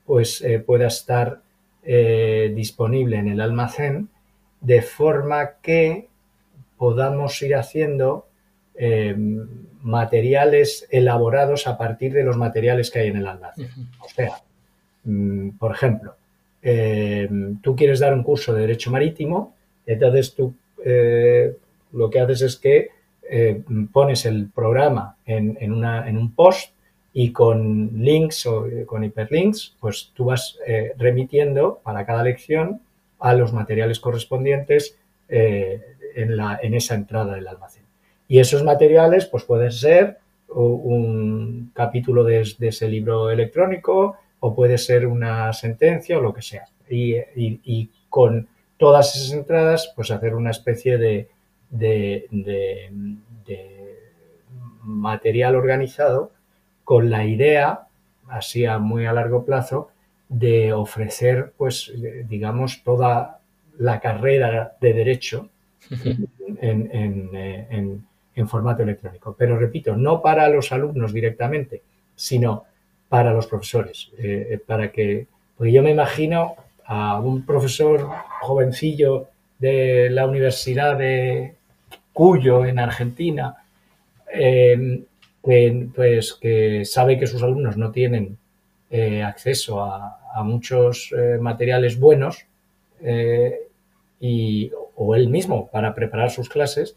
pues 0.05 0.43
eh, 0.43 0.59
pueda 0.59 0.89
estar 0.89 1.41
eh, 1.83 2.53
disponible 2.55 3.17
en 3.17 3.29
el 3.29 3.41
almacén 3.41 4.11
de 4.61 4.83
forma 4.83 5.53
que 5.63 6.09
podamos 6.77 7.41
ir 7.41 7.55
haciendo 7.55 8.27
materiales 9.83 10.87
elaborados 10.91 11.67
a 11.67 11.79
partir 11.79 12.13
de 12.13 12.25
los 12.25 12.37
materiales 12.37 12.91
que 12.91 13.01
hay 13.01 13.09
en 13.09 13.17
el 13.17 13.27
almacén. 13.27 13.69
O 14.01 14.09
sea, 14.09 14.43
mm, 15.05 15.51
por 15.59 15.73
ejemplo, 15.73 16.15
eh, 16.63 17.29
tú 17.63 17.75
quieres 17.75 18.01
dar 18.01 18.13
un 18.13 18.23
curso 18.23 18.53
de 18.53 18.63
Derecho 18.63 18.91
Marítimo, 18.91 19.55
entonces 19.87 20.35
tú 20.35 20.55
eh, 20.85 21.57
lo 21.93 22.11
que 22.11 22.21
haces 22.21 22.43
es 22.43 22.57
que 22.57 22.89
eh, 23.31 23.63
pones 23.93 24.27
el 24.27 24.51
programa 24.51 25.17
en, 25.25 25.57
en, 25.61 26.17
un 26.17 26.35
post 26.35 26.73
y 27.13 27.33
con 27.33 27.91
links 27.95 28.45
o 28.47 28.67
con 28.87 29.05
hiperlinks, 29.05 29.77
pues 29.81 30.13
tú 30.15 30.27
vas 30.27 30.59
remitiendo 30.97 31.81
para 31.85 32.05
cada 32.05 32.25
lección 32.25 32.81
a 33.21 33.35
los 33.35 33.53
materiales 33.53 34.01
correspondientes 34.01 34.97
en, 35.29 36.37
la, 36.37 36.59
en 36.61 36.75
esa 36.75 36.95
entrada 36.95 37.35
del 37.35 37.47
almacén. 37.47 37.90
Y 38.31 38.39
esos 38.39 38.63
materiales 38.63 39.27
pues 39.27 39.43
pueden 39.43 39.73
ser 39.73 40.19
un 40.47 41.73
capítulo 41.75 42.23
de, 42.23 42.43
ese 42.61 42.89
libro 42.89 43.29
electrónico 43.29 44.19
o 44.39 44.55
puede 44.55 44.79
ser 44.79 45.09
una 45.09 45.53
sentencia 45.53 46.17
o 46.17 46.21
lo 46.21 46.33
que 46.33 46.41
sea. 46.41 46.69
Y, 46.89 47.91
con 48.09 48.47
todas 48.77 49.17
esas 49.17 49.33
entradas 49.33 49.93
pues 49.97 50.13
hacer 50.13 50.37
una 50.37 50.53
especie 50.53 50.97
de, 50.97 51.29
material 54.85 55.57
organizado 55.57 56.31
con 56.85 57.11
la 57.11 57.25
idea, 57.25 57.89
así 58.29 58.65
a 58.65 58.79
muy 58.79 59.07
a 59.07 59.13
largo 59.13 59.45
plazo, 59.45 59.91
de 60.29 60.73
ofrecer, 60.73 61.53
pues, 61.57 61.93
digamos, 62.29 62.85
toda 62.85 63.41
la 63.77 63.99
carrera 63.99 64.77
de 64.81 64.93
derecho 64.93 65.49
en, 66.61 66.91
en 66.93 68.10
formato 68.49 68.83
electrónico. 68.83 69.35
Pero 69.39 69.59
repito, 69.59 69.97
no 69.97 70.23
para 70.23 70.49
los 70.49 70.73
alumnos 70.73 71.13
directamente, 71.13 71.83
sino 72.15 72.65
para 73.09 73.33
los 73.33 73.47
profesores, 73.47 74.11
eh, 74.19 74.49
eh, 74.53 74.59
para 74.65 74.93
que, 74.93 75.27
yo 75.59 75.83
me 75.83 75.91
imagino 75.91 76.55
a 76.87 77.19
un 77.19 77.45
profesor 77.45 78.09
jovencillo 78.41 79.29
de 79.59 80.09
la 80.11 80.27
Universidad 80.27 80.97
de 80.97 81.55
Cuyo, 82.13 82.65
en 82.65 82.79
Argentina, 82.79 83.57
em, 84.33 85.05
que, 85.45 85.89
pues, 85.95 86.35
que 86.35 86.85
sabe 86.85 87.19
que 87.19 87.27
sus 87.27 87.43
alumnos 87.43 87.77
no 87.77 87.91
tienen 87.91 88.39
eh, 88.91 89.23
acceso 89.23 89.83
a, 89.83 90.17
muchos 90.45 91.13
materiales 91.41 91.99
buenos 91.99 92.47
y, 94.21 94.71
o 94.95 95.15
él 95.17 95.29
mismo 95.29 95.69
para 95.73 95.93
preparar 95.93 96.31
sus 96.31 96.49
clases, 96.49 96.97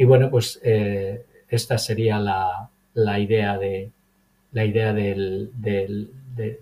y 0.00 0.04
bueno, 0.06 0.30
pues 0.30 0.58
eh, 0.62 1.26
esta 1.46 1.76
sería 1.76 2.18
la, 2.18 3.20
idea 3.20 3.58
de 3.58 3.90
la 4.50 4.64
idea 4.64 4.94
del, 4.94 5.50
de, 5.58 6.58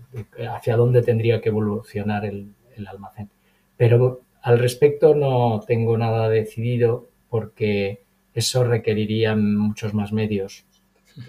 hacia 0.53 0.75
dónde 0.75 1.01
tendría 1.03 1.39
que 1.39 1.47
evolucionar 1.47 2.25
el, 2.25 2.51
almacén. 2.85 3.29
Pero 3.77 4.19
al 4.41 4.59
respecto 4.59 5.15
no 5.15 5.61
tengo 5.65 5.97
nada 5.97 6.27
decidido 6.27 7.07
porque 7.29 8.01
eso 8.33 8.65
requeriría 8.65 9.37
muchos 9.37 9.93
más 9.93 10.11
medios. 10.11 10.65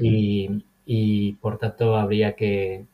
Y, 0.01 1.33
por 1.41 1.59
tanto 1.59 1.95
habría 1.95 2.35
que, 2.35 2.87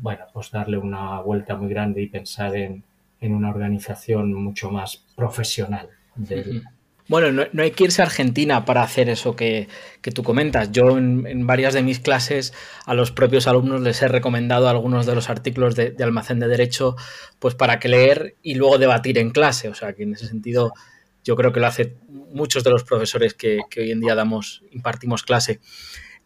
bueno, 0.00 0.24
pues 0.32 0.50
darle 0.50 0.78
una 0.78 1.20
vuelta 1.20 1.56
muy 1.56 1.68
grande 1.68 2.00
y 2.00 2.06
pensar 2.06 2.56
en, 2.56 2.84
una 3.20 3.50
organización 3.50 4.32
mucho 4.32 4.70
más 4.70 5.04
profesional 5.14 5.90
del, 6.16 6.62
Bueno, 7.12 7.46
no, 7.52 7.62
hay 7.62 7.72
que 7.72 7.84
irse 7.84 8.00
a 8.00 8.06
Argentina 8.06 8.64
para 8.64 8.82
hacer 8.82 9.10
eso 9.10 9.36
que, 9.36 9.68
tú 10.14 10.22
comentas. 10.22 10.72
Yo 10.72 10.96
en, 10.96 11.46
varias 11.46 11.74
de 11.74 11.82
mis 11.82 12.00
clases 12.00 12.54
a 12.86 12.94
los 12.94 13.12
propios 13.12 13.46
alumnos 13.46 13.82
les 13.82 14.00
he 14.00 14.08
recomendado 14.08 14.66
algunos 14.66 15.04
de 15.04 15.14
los 15.14 15.28
artículos 15.28 15.76
de, 15.76 15.94
almacén 16.02 16.40
de 16.40 16.48
derecho 16.48 16.96
pues 17.38 17.54
para 17.54 17.78
que 17.78 17.90
leer 17.90 18.36
y 18.40 18.54
luego 18.54 18.78
debatir 18.78 19.18
en 19.18 19.28
clase. 19.28 19.68
O 19.68 19.74
sea 19.74 19.92
que 19.92 20.04
en 20.04 20.14
ese 20.14 20.26
sentido 20.26 20.72
yo 21.22 21.36
creo 21.36 21.52
que 21.52 21.60
lo 21.60 21.66
hacen 21.66 21.98
muchos 22.08 22.64
de 22.64 22.70
los 22.70 22.82
profesores 22.82 23.34
que, 23.34 23.60
hoy 23.76 23.90
en 23.90 24.00
día 24.00 24.14
damos, 24.14 24.64
impartimos 24.70 25.22
clase. 25.22 25.60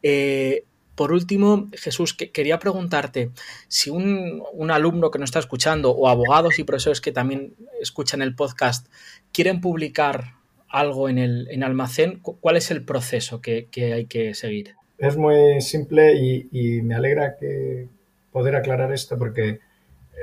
Eh, 0.04 0.66
por 0.94 1.10
último, 1.10 1.68
Jesús, 1.72 2.14
quería 2.14 2.60
preguntarte 2.60 3.32
si 3.66 3.90
un, 3.90 4.70
alumno 4.70 5.10
que 5.10 5.18
nos 5.18 5.30
está 5.30 5.40
escuchando 5.40 5.90
o 5.90 6.08
abogados 6.08 6.60
y 6.60 6.62
profesores 6.62 7.00
que 7.00 7.10
también 7.10 7.56
escuchan 7.80 8.22
el 8.22 8.36
podcast 8.36 8.86
quieren 9.32 9.60
publicar 9.60 10.36
algo 10.68 11.08
en 11.08 11.18
el 11.18 11.48
en 11.50 11.62
almacén, 11.62 12.20
¿cuál 12.20 12.56
es 12.56 12.70
el 12.70 12.84
proceso 12.84 13.40
que, 13.40 13.68
hay 13.76 14.06
que 14.06 14.34
seguir? 14.34 14.74
Es 14.98 15.16
muy 15.16 15.60
simple 15.60 16.14
y, 16.14 16.82
me 16.82 16.94
alegra 16.94 17.36
que 17.36 17.88
poder 18.32 18.56
aclarar 18.56 18.92
esto 18.92 19.18
porque 19.18 19.60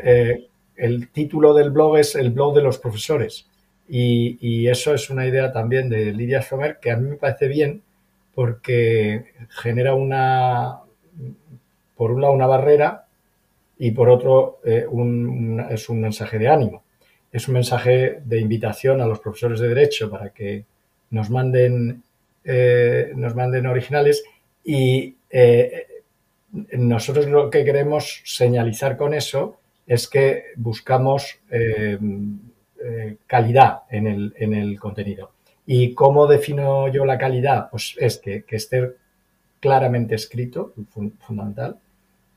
eh, 0.04 0.48
el 0.76 1.10
título 1.10 1.54
del 1.54 1.72
blog 1.72 1.98
es 1.98 2.16
el 2.16 2.32
blog 2.32 2.56
de 2.56 2.62
los 2.62 2.78
profesores 2.78 3.48
y, 3.88 4.68
eso 4.68 4.94
es 4.94 5.10
una 5.10 5.28
idea 5.28 5.52
también 5.52 5.90
de 5.90 6.14
Lidia 6.14 6.42
Schomer 6.42 6.80
que 6.80 6.92
a 6.92 6.98
mí 6.98 7.10
me 7.10 7.16
parece 7.16 7.48
bien 7.48 7.82
porque 8.34 9.26
genera 9.50 9.94
una, 9.94 10.80
por 11.96 12.12
un 12.12 12.22
lado, 12.22 12.34
una 12.34 12.48
barrera 12.48 13.06
y 13.78 13.92
por 13.92 14.10
otro 14.10 14.60
eh, 14.64 14.88
es 15.70 15.90
un 15.90 16.02
mensaje 16.02 16.40
de 16.40 16.48
ánimo. 16.48 16.83
Es 17.34 17.50
un 17.50 17.56
mensaje 17.56 18.22
de 18.24 18.40
invitación 18.40 19.02
a 19.02 19.06
los 19.06 19.20
profesores 19.20 19.60
de 19.60 19.68
derecho 19.68 20.10
para 20.10 20.30
que 20.30 20.64
nos 21.10 21.30
manden, 21.30 22.02
eh, 22.46 23.12
nos 23.16 23.36
manden 23.36 23.68
originales 23.68 24.24
y 24.64 25.18
eh, 25.30 25.88
nosotros 26.74 27.28
lo 27.28 27.50
que 27.50 27.66
queremos 27.66 28.22
señalizar 28.24 28.96
con 28.96 29.14
eso 29.14 29.58
es 29.86 30.08
que 30.08 30.46
buscamos 30.56 31.40
calidad 33.28 33.82
en 33.90 34.08
el, 34.08 34.34
en 34.38 34.54
el 34.54 34.80
contenido. 34.80 35.32
¿Y 35.66 35.94
cómo 35.94 36.28
defino 36.28 36.88
yo 36.90 37.06
la 37.06 37.18
calidad? 37.18 37.70
Pues 37.70 37.96
es 38.00 38.18
que, 38.18 38.44
esté 38.50 38.96
claramente 39.60 40.16
escrito, 40.16 40.74
fundamental. 41.20 41.80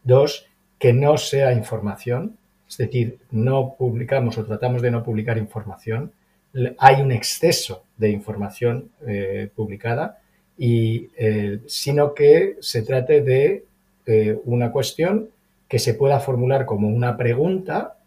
Dos, 0.05 0.47
que 0.79 0.93
no 0.93 1.19
sea 1.19 1.53
información, 1.53 2.37
es 2.69 2.77
decir, 2.77 3.19
no 3.31 3.75
publicamos 3.79 4.37
o 4.39 4.45
tratamos 4.45 4.83
de 4.83 4.91
no 4.91 5.03
publicar 5.03 5.39
información. 5.39 6.13
Hay 6.79 7.01
un 7.01 7.13
exceso 7.13 7.85
de 7.97 8.11
información 8.11 8.91
eh, 9.07 9.51
publicada, 9.55 10.19
y, 10.59 11.11
eh, 11.19 11.61
sino 11.67 12.15
que 12.15 12.57
se 12.61 12.83
trate 12.83 13.21
de 13.21 13.65
eh, 14.07 14.39
una 14.45 14.73
cuestión 14.73 15.29
que 15.69 15.79
se 15.79 15.95
pueda 15.95 16.19
formular 16.19 16.65
como 16.65 16.89
una 16.89 17.17
pregunta 17.17 17.99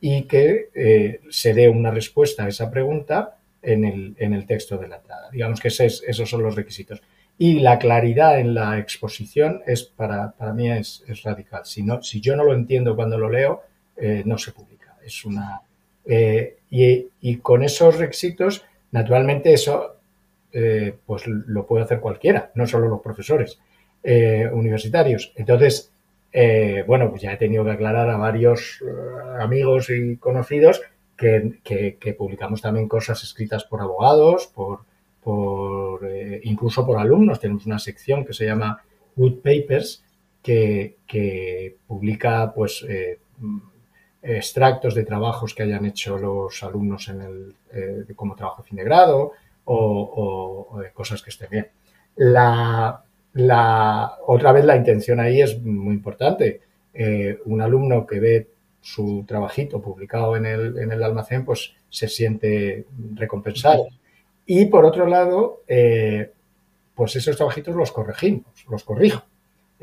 y 0.00 0.22
que 0.22 1.20
se 1.30 1.54
dé 1.54 1.68
una 1.68 1.92
respuesta 1.92 2.44
a 2.44 2.48
esa 2.48 2.72
pregunta 2.72 3.36
en 3.62 3.84
el, 3.84 4.16
en 4.18 4.34
el 4.34 4.46
texto 4.46 4.76
de 4.78 4.88
la 4.88 4.96
entrada. 4.96 5.30
Digamos 5.30 5.60
que 5.60 5.68
esos 5.68 6.28
son 6.28 6.42
los 6.42 6.56
requisitos. 6.56 7.00
Y 7.38 7.60
la 7.60 7.78
claridad 7.78 8.40
en 8.40 8.54
la 8.54 8.78
exposición 8.78 9.62
es 9.66 9.84
para, 9.84 10.32
para 10.32 10.52
mí 10.52 10.70
es, 10.70 11.04
es, 11.06 11.22
radical. 11.22 11.62
Si, 11.64 11.82
no, 11.82 12.02
si 12.02 12.20
yo 12.20 12.34
no 12.34 12.44
lo 12.44 12.54
entiendo 12.54 12.96
cuando 12.96 13.16
lo 13.16 13.30
leo, 13.30 13.62
eh, 13.96 14.22
no 14.24 14.38
se 14.38 14.52
publica. 14.52 14.96
Es 15.04 15.24
una, 15.24 15.60
eh, 16.06 16.58
y, 16.70 17.36
con 17.36 17.62
esos 17.62 17.98
requisitos, 17.98 18.64
naturalmente 18.90 19.52
eso 19.52 19.96
eh, 20.52 20.94
pues 21.06 21.26
lo 21.26 21.66
puede 21.66 21.84
hacer 21.84 22.00
cualquiera, 22.00 22.50
no 22.54 22.66
solo 22.66 22.88
los 22.88 23.00
profesores 23.00 23.58
universitarios. 24.52 25.32
Entonces, 25.36 25.92
bueno, 26.88 27.08
pues 27.08 27.22
ya 27.22 27.32
he 27.32 27.36
tenido 27.36 27.64
que 27.64 27.70
aclarar 27.70 28.10
a 28.10 28.16
varios 28.16 28.82
amigos 29.38 29.90
y 29.90 30.16
conocidos 30.16 30.82
que, 31.16 32.14
publicamos 32.18 32.60
también 32.60 32.88
cosas 32.88 33.22
escritas 33.22 33.62
por 33.62 33.80
abogados, 33.80 34.48
por, 34.48 34.80
por 35.22 36.00
incluso 36.42 36.84
por 36.84 36.98
alumnos. 36.98 37.38
Tenemos 37.38 37.64
una 37.64 37.78
sección 37.78 38.24
que 38.24 38.32
se 38.32 38.44
llama 38.44 38.82
Good 39.14 39.36
Papers, 39.36 40.04
que, 40.42 40.96
publica 41.86 42.52
pues 42.52 42.84
extractos 44.22 44.94
de 44.94 45.04
trabajos 45.04 45.54
que 45.54 45.64
hayan 45.64 45.84
hecho 45.84 46.16
los 46.16 46.62
alumnos 46.62 47.08
en 47.08 47.20
el, 47.22 47.54
eh, 47.72 48.14
como 48.14 48.36
trabajo 48.36 48.62
de 48.62 48.68
fin 48.68 48.76
de 48.76 48.84
grado 48.84 49.32
o, 49.64 50.80
cosas 50.94 51.22
que 51.22 51.30
estén 51.30 51.50
bien. 51.50 51.68
La, 52.16 53.02
la, 53.34 54.16
otra 54.26 54.52
vez 54.52 54.64
la 54.64 54.76
intención 54.76 55.20
ahí 55.20 55.40
es 55.40 55.60
muy 55.60 55.94
importante. 55.94 56.60
un 57.46 57.60
alumno 57.62 58.06
que 58.06 58.20
ve 58.20 58.48
su 58.82 59.24
trabajito 59.26 59.80
publicado 59.80 60.36
en 60.36 60.44
el, 60.44 60.78
en 60.78 60.92
el 60.92 61.02
almacén, 61.02 61.44
pues 61.44 61.74
se 61.88 62.08
siente 62.08 62.86
recompensado. 63.14 63.86
Y 64.44 64.66
por 64.66 64.84
otro 64.84 65.06
lado, 65.06 65.62
eh, 65.68 66.32
pues 66.94 67.16
esos 67.16 67.36
trabajitos 67.36 67.74
los 67.74 67.92
corregimos, 67.92 68.44
los 68.68 68.82
corrijo. 68.82 69.22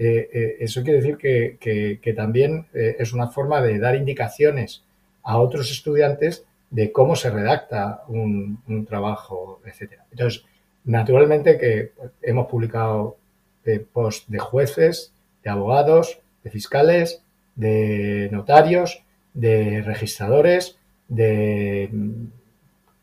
Eh, 0.02 0.30
eh, 0.34 0.58
eso 0.62 0.82
quiere 0.82 1.02
decir 1.02 1.18
que, 1.18 2.14
también 2.16 2.66
es 2.74 3.14
una 3.14 3.28
forma 3.28 3.62
de 3.62 3.78
dar 3.78 3.96
indicaciones 3.96 4.84
a 5.24 5.38
otros 5.38 5.70
estudiantes 5.72 6.46
de 6.70 6.92
cómo 6.92 7.16
se 7.16 7.30
redacta 7.30 8.04
un, 8.08 8.62
un 8.68 8.86
trabajo, 8.86 9.62
etcétera. 9.66 10.06
Entonces, 10.12 10.46
naturalmente 10.86 11.58
que 11.58 11.92
hemos 12.22 12.48
publicado 12.48 13.18
post 13.94 14.28
de 14.30 14.40
jueces, 14.40 15.14
de 15.44 15.50
abogados, 15.50 16.20
de 16.44 16.50
fiscales, 16.50 17.22
de 17.56 18.30
notarios, 18.32 19.04
de 19.34 19.82
registradores, 19.82 20.78
de 21.08 21.90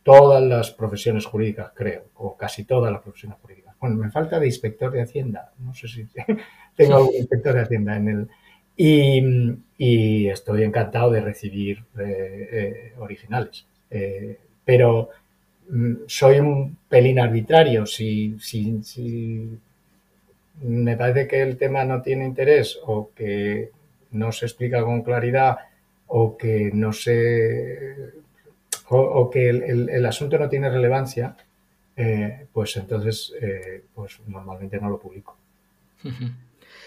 todas 0.03 0.43
las 0.43 0.71
profesiones 0.71 1.27
jurídicas, 1.27 1.73
creo, 1.75 2.05
o 2.15 2.37
casi 2.37 2.65
todas 2.65 2.93
las 2.93 3.03
profesiones 3.03 3.39
jurídicas. 3.43 3.56
Bueno, 3.81 3.97
me 3.97 4.11
falta 4.11 4.41
de 4.41 4.47
inspector 4.47 4.91
de 4.91 5.03
Hacienda, 5.03 5.53
no 5.59 5.75
sé 5.75 5.89
si 5.89 6.07
tengo 6.77 6.97
algún 6.97 7.15
inspector 7.15 7.55
de 7.55 7.61
Hacienda 7.61 7.97
en 7.97 8.09
el... 8.09 8.29
Y, 8.79 10.29
estoy 10.29 10.65
encantado 10.65 11.11
de 11.11 11.21
recibir 11.21 11.85
eh, 11.99 12.49
eh, 12.53 12.93
originales. 12.99 13.67
Eh, 13.91 14.39
pero 14.65 15.11
mm, 15.71 15.93
soy 16.07 16.41
un 16.41 16.77
pelín 16.89 17.19
arbitrario. 17.19 17.87
Si, 17.87 18.37
si, 18.39 18.83
si 18.83 19.59
me 20.62 20.97
parece 20.97 21.27
que 21.27 21.43
el 21.43 21.57
tema 21.57 21.85
no 21.85 22.03
tiene 22.03 22.27
interés 22.27 22.79
o 22.85 23.11
que 23.15 23.71
no 24.11 24.33
se 24.33 24.47
explica 24.47 24.83
con 24.83 25.03
claridad 25.03 25.57
o 26.09 26.37
que 26.37 26.71
no 26.73 26.93
se 26.93 28.12
o, 28.89 29.31
que 29.31 29.49
el, 29.51 30.07
asunto 30.07 30.39
no 30.39 30.49
tiene 30.49 30.71
relevancia, 30.71 31.37
eh, 31.97 32.47
pues 32.53 32.77
entonces 32.77 33.33
eh, 33.41 33.85
pues 33.95 34.21
normalmente 34.27 34.79
no 34.79 34.91
lo 34.91 34.99
publico. 34.99 35.37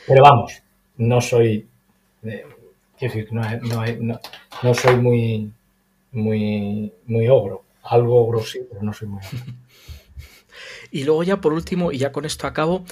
Pero 0.08 0.22
vamos, 0.22 0.62
no 0.98 1.20
soy 1.20 1.68
eh, 2.24 2.46
decir, 3.00 3.28
no, 3.34 3.42
no, 4.62 4.74
soy 4.74 4.96
muy 4.98 5.52
muy 6.12 6.94
muy 7.08 7.28
ogro. 7.28 7.64
Algo 7.84 8.24
ogro 8.24 8.44
sí, 8.44 8.60
pero 8.70 8.84
no 8.84 8.94
soy 8.94 9.08
muy 9.08 9.24
ogro. 9.26 9.54
Y 10.92 11.04
luego 11.04 11.22
ya 11.22 11.40
por 11.40 11.54
último, 11.54 11.92
y 11.92 12.00
ya 12.00 12.12
con 12.12 12.26
esto 12.26 12.48
acabo, 12.48 12.84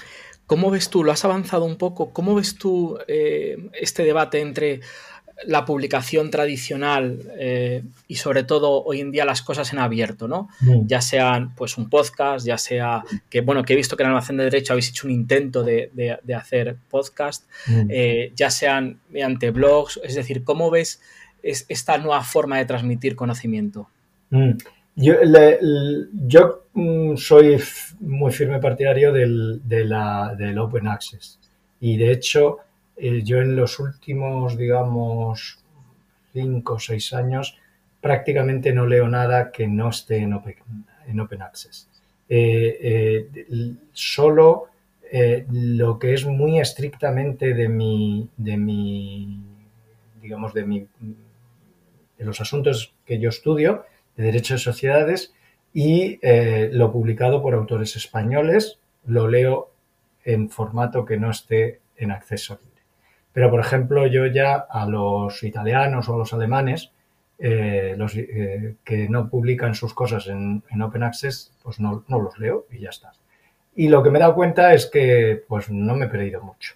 ¿Cómo 0.46 0.72
ves 0.72 0.90
tú, 0.90 1.04
lo 1.04 1.12
has 1.12 1.26
avanzado 1.26 1.66
un 1.66 1.76
poco, 1.76 2.14
cómo 2.14 2.34
ves 2.34 2.58
tú 2.58 2.98
este 3.08 4.04
debate 4.04 4.40
entre 4.40 4.80
la 5.46 5.66
publicación 5.66 6.32
tradicional 6.32 7.20
eh, 7.38 7.84
y 8.08 8.16
sobre 8.16 8.44
todo 8.44 8.84
hoy 8.84 9.02
en 9.02 9.12
día 9.12 9.24
las 9.24 9.42
cosas 9.42 9.72
en 9.72 9.80
abierto, 9.80 10.28
¿no? 10.28 10.50
Mm. 10.62 10.88
Ya 10.88 11.02
sean 11.02 11.54
pues 11.56 11.78
un 11.78 11.90
podcast, 11.90 12.46
ya 12.46 12.58
sea 12.58 13.04
que 13.30 13.42
bueno, 13.42 13.64
que 13.64 13.74
he 13.74 13.76
visto 13.76 13.96
que 13.96 14.04
en 14.04 14.10
Almacén 14.10 14.38
de 14.38 14.46
Derecho 14.46 14.74
habéis 14.74 14.90
hecho 14.90 15.08
un 15.08 15.14
intento 15.14 15.64
de, 15.64 16.20
hacer 16.36 16.78
podcast, 16.90 17.48
mm. 17.68 17.82
eh, 17.90 18.32
ya 18.36 18.50
sean 18.50 19.00
mediante 19.10 19.52
blogs, 19.52 20.00
es 20.04 20.16
decir, 20.16 20.44
¿cómo 20.44 20.72
ves 20.72 21.02
esta 21.44 21.98
nueva 21.98 22.24
forma 22.24 22.58
de 22.58 22.66
transmitir 22.66 23.16
conocimiento? 23.16 23.90
Mm. 24.32 24.52
Yo, 24.96 25.14
yo 26.26 26.64
mm, 26.74 27.16
soy 27.16 27.60
muy 28.00 28.32
firme 28.32 28.60
partidario 28.60 29.14
del, 29.14 29.62
del 29.64 30.58
Open 30.58 30.88
Access 30.88 31.40
y 31.80 31.98
de 31.98 32.12
hecho 32.12 32.58
eh, 32.98 33.22
yo 33.24 33.38
en 33.38 33.56
los 33.56 33.80
últimos, 33.80 34.58
digamos, 34.58 35.60
cinco 36.34 36.74
o 36.76 36.80
seis 36.80 37.14
años 37.14 37.58
prácticamente 38.02 38.74
no 38.74 38.86
leo 38.86 39.08
nada 39.08 39.52
que 39.52 39.68
no 39.68 39.90
esté 39.90 40.18
en 40.18 40.34
Open, 40.34 40.56
en 41.08 41.20
open 41.20 41.42
Access. 41.42 41.90
Eh, 42.30 43.30
eh, 43.30 43.74
solo 43.92 44.68
lo 45.50 46.00
que 46.00 46.14
es 46.14 46.26
muy 46.26 46.60
estrictamente 46.60 47.54
de 47.54 47.70
mi, 47.70 48.30
de 48.36 48.58
mi, 48.58 49.42
digamos, 50.22 50.54
de 50.54 50.66
mi, 50.66 50.88
de 52.18 52.26
los 52.26 52.42
asuntos 52.42 52.94
que 53.06 53.20
yo 53.20 53.30
estudio, 53.30 53.86
de 54.18 54.26
Derecho 54.26 54.56
de 54.56 54.60
Sociedades, 54.60 55.34
y 55.74 56.20
eh, 56.22 56.70
lo 56.74 56.92
publicado 56.92 57.42
por 57.42 57.54
autores 57.54 57.96
españoles 57.96 58.80
lo 59.06 59.28
leo 59.28 59.72
en 60.24 60.50
formato 60.50 61.06
que 61.06 61.18
no 61.18 61.30
esté 61.30 61.80
en 61.96 62.12
acceso. 62.12 62.60
Pero, 63.38 63.52
por 63.52 63.60
ejemplo, 63.60 64.08
yo 64.08 64.26
ya 64.26 64.56
a 64.56 64.88
los 64.88 65.44
italianos 65.44 66.10
o 66.10 66.16
a 66.16 66.18
los 66.18 66.34
alemanes, 66.34 66.92
eh, 67.38 67.94
los 67.96 68.16
eh, 68.16 68.78
que 68.84 69.08
no 69.10 69.30
publican 69.30 69.76
sus 69.76 69.94
cosas 69.94 70.26
en, 70.26 70.64
Open 70.82 71.04
Access, 71.04 71.54
pues 71.62 71.80
no, 71.80 72.04
los 72.10 72.40
leo 72.40 72.66
y 72.72 72.80
ya 72.80 72.90
está. 72.90 73.12
Y 73.76 73.90
lo 73.90 74.02
que 74.02 74.10
me 74.10 74.18
he 74.18 74.22
dado 74.22 74.34
cuenta 74.34 74.74
es 74.74 74.88
que 74.88 75.44
pues 75.48 75.70
no 75.70 75.96
me 75.96 76.06
he 76.06 76.10
perdido 76.10 76.42
mucho. 76.42 76.74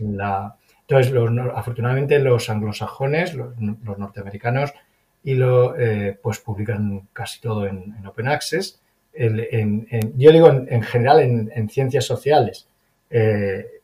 entonces, 0.00 1.12
afortunadamente 1.54 2.18
los 2.20 2.48
anglosajones, 2.48 3.34
los 3.34 3.98
norteamericanos, 3.98 4.72
y 5.22 5.34
lo 5.34 5.78
eh, 5.78 6.18
pues 6.22 6.38
publican 6.38 7.06
casi 7.12 7.38
todo 7.42 7.66
en, 7.66 7.94
Open 8.06 8.28
Access. 8.28 8.80
yo 9.12 10.32
digo 10.32 10.48
en, 10.48 10.82
general 10.84 11.20
en, 11.20 11.68
ciencias 11.68 12.06
sociales 12.06 12.66
eh, 13.10 13.81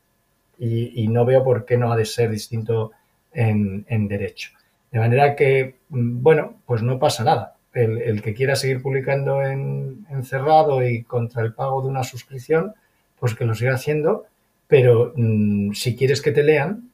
y, 0.58 1.06
no 1.08 1.24
veo 1.24 1.44
por 1.44 1.64
qué 1.64 1.76
no 1.76 1.92
ha 1.92 1.96
de 1.96 2.04
ser 2.04 2.30
distinto 2.30 2.92
en, 3.32 4.08
derecho. 4.08 4.50
De 4.90 4.98
manera 4.98 5.36
que, 5.36 5.76
mm, 5.90 6.22
bueno, 6.22 6.60
pues 6.66 6.82
no 6.82 6.98
pasa 6.98 7.24
nada. 7.24 7.54
El, 7.72 8.22
que 8.22 8.34
quiera 8.34 8.56
seguir 8.56 8.82
publicando 8.82 9.42
en, 9.42 10.04
cerrado 10.24 10.86
y 10.86 11.04
contra 11.04 11.42
el 11.42 11.54
pago 11.54 11.82
de 11.82 11.88
una 11.88 12.02
suscripción, 12.02 12.74
pues 13.20 13.34
que 13.34 13.44
lo 13.44 13.54
siga 13.54 13.74
haciendo, 13.74 14.26
pero 14.66 15.12
mm, 15.14 15.72
si 15.72 15.94
quieres 15.94 16.20
que 16.20 16.32
te 16.32 16.42
lean, 16.42 16.90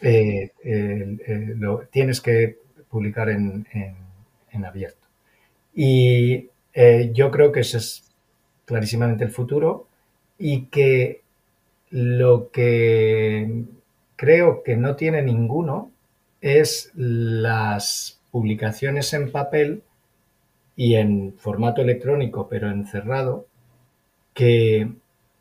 eh, 0.00 0.50
lo, 1.56 1.86
tienes 1.90 2.20
que 2.20 2.58
publicar 2.88 3.28
en, 3.30 3.66
abierto. 4.64 5.06
Y 5.74 6.48
eh, 6.72 7.10
yo 7.12 7.30
creo 7.30 7.52
que 7.52 7.60
ese 7.60 7.78
es 7.78 8.04
clarísimamente 8.64 9.24
el 9.24 9.30
futuro 9.30 9.88
y 10.38 10.66
que 10.66 11.23
lo 11.94 12.50
que 12.50 13.66
creo 14.16 14.64
que 14.64 14.76
no 14.76 14.96
tiene 14.96 15.22
ninguno 15.22 15.92
es 16.40 16.90
las 16.96 18.20
publicaciones 18.32 19.12
en 19.14 19.30
papel 19.30 19.84
y 20.74 20.96
en 20.96 21.34
formato 21.38 21.82
electrónico, 21.82 22.48
pero 22.48 22.68
encerrado, 22.68 23.46
que, 24.34 24.90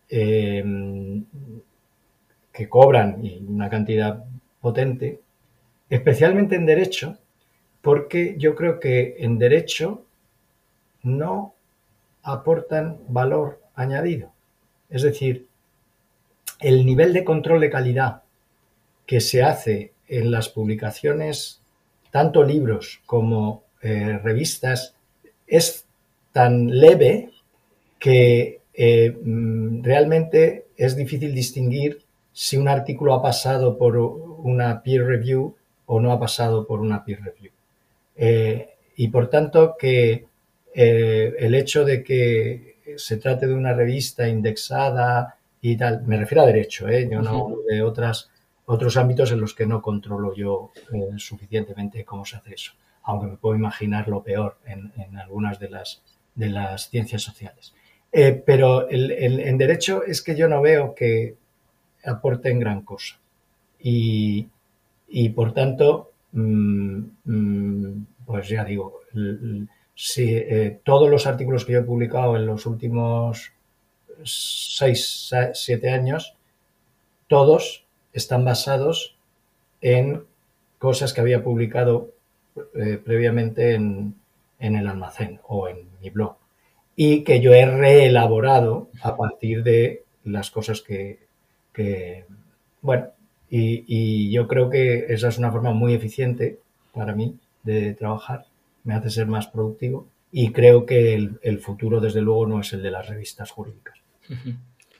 em, 0.10 1.26
que 2.52 2.70
cobran 2.70 3.20
una 3.48 3.68
cantidad 3.68 4.24
potente, 4.62 5.22
especialmente 5.89 6.56
en 6.56 6.68
derecho, 6.68 7.18
porque 7.82 8.36
yo 8.38 8.54
creo 8.54 8.80
que 8.80 9.16
en 9.18 9.39
derecho 9.39 10.06
no 11.02 11.56
aportan 12.22 13.00
valor 13.08 13.60
añadido. 13.74 14.32
Es 14.92 15.02
decir, 15.02 15.48
el 16.63 16.86
nivel 16.86 17.13
de 17.13 17.23
control 17.23 17.60
de 17.62 17.69
calidad 17.69 18.23
que 19.06 19.19
se 19.19 19.43
hace 19.43 19.91
en 20.08 20.32
las 20.32 20.49
publicaciones, 20.49 21.62
tanto 22.10 22.43
libros 22.43 23.02
como 23.06 23.63
eh, 23.82 24.17
revistas, 24.23 24.95
es 25.45 25.86
tan 26.32 26.67
leve 26.67 27.32
que 27.99 28.62
eh, 28.73 29.15
mm, 29.23 29.84
realmente 29.84 30.67
es 30.78 30.95
difícil 30.95 31.36
distinguir 31.36 32.02
si 32.32 32.58
un 32.58 32.67
artículo 32.67 33.13
ha 33.13 33.21
pasado 33.21 33.78
por 33.78 33.97
una 33.97 34.82
peer 34.82 35.06
review 35.06 35.56
o 35.86 35.99
no 35.99 36.12
ha 36.12 36.19
pasado 36.19 36.65
por 36.65 36.80
una 36.80 37.04
peer 37.04 37.21
review. 37.21 37.52
Eh, 38.15 38.69
y 38.95 39.10
por 39.10 39.30
tanto 39.30 39.76
que 39.78 40.26
el 40.76 41.54
hecho 41.54 41.86
de 41.86 42.04
que 42.04 42.78
se 42.97 43.17
trate 43.17 43.45
de 43.45 43.54
una 43.54 43.73
revista 43.73 44.28
indexada 44.28 45.38
y 45.63 45.78
tal, 45.78 46.04
me 46.06 46.17
refiero 46.17 46.43
a 46.43 46.45
derecho, 46.45 46.88
¿eh? 46.88 47.10
yo 47.10 47.21
no 47.21 47.56
de 47.67 47.82
otras, 47.82 48.30
otros 48.65 48.97
ámbitos 48.97 49.32
en 49.32 49.41
los 49.41 49.56
que 49.56 49.65
no 49.65 49.82
controlo 49.82 50.36
yo 50.36 50.71
suficientemente 51.17 52.06
cómo 52.06 52.26
se 52.26 52.36
hace 52.36 52.54
eso, 52.54 52.73
aunque 53.04 53.28
me 53.28 53.38
puedo 53.38 53.56
imaginar 53.56 54.08
lo 54.08 54.21
peor 54.21 54.58
en, 54.65 54.91
algunas 55.17 55.58
de 55.60 55.69
las, 55.69 56.04
de 56.36 56.49
las 56.49 56.89
ciencias 56.89 57.23
sociales. 57.23 57.73
pero 58.45 58.88
en 58.91 59.58
derecho 59.58 60.04
es 60.04 60.21
que 60.21 60.36
yo 60.36 60.47
no 60.47 60.62
veo 60.62 60.93
que 60.93 61.38
aporten 62.06 62.60
gran 62.60 62.82
cosa. 62.82 63.17
Y, 63.80 64.47
y 65.08 65.30
por 65.30 65.54
tanto, 65.54 66.13
Mm, 66.34 66.99
mm, 67.26 68.06
pues 68.26 68.49
ya 68.49 68.65
digo, 68.65 69.02
si 69.93 70.36
eh, 70.36 70.80
todos 70.84 71.10
los 71.10 71.28
artículos 71.28 71.63
que 71.63 71.73
yo 71.73 71.80
he 71.80 71.84
publicado 71.84 72.36
en 72.36 72.47
los 72.47 72.65
últimos 72.65 73.52
6, 74.23 75.34
7 75.54 75.89
años, 75.89 76.36
todos 77.28 77.86
están 78.13 78.45
basados 78.45 79.15
en 79.82 80.23
cosas 80.78 81.13
que 81.13 81.21
había 81.21 81.43
publicado 81.43 82.12
eh, 82.76 82.99
previamente 83.04 83.73
en, 83.73 84.15
el 84.60 84.88
almacén 84.88 85.39
o 85.47 85.67
en 85.67 85.88
mi 86.02 86.10
blog 86.10 86.38
y 86.95 87.23
que 87.23 87.41
yo 87.41 87.54
he 87.54 87.65
reelaborado 87.65 88.89
a 89.02 89.17
partir 89.17 89.63
de 89.63 90.04
las 90.23 90.52
cosas 90.52 90.82
que, 90.82 91.19
que 91.73 92.26
bueno, 92.82 93.08
y, 93.49 94.32
yo 94.32 94.47
creo 94.47 94.69
que 94.69 95.06
esa 95.10 95.28
es 95.28 95.38
una 95.38 95.52
forma 95.52 95.73
muy 95.73 95.93
eficiente 95.93 96.60
para 96.93 97.13
mí 97.13 97.38
de 97.63 97.93
trabajar, 97.93 98.45
me 98.84 98.93
hace 98.93 99.10
ser 99.10 99.28
más 99.28 99.47
productivo 99.47 100.08
y 100.32 100.52
creo 100.52 100.86
que 100.86 101.13
el, 101.13 101.60
futuro, 101.60 101.99
desde 101.99 102.21
luego, 102.21 102.47
no 102.47 102.60
es 102.60 102.73
el 102.73 102.82
de 102.82 102.91
las 102.91 103.08
revistas 103.08 103.52
jurídicas. 103.52 104.03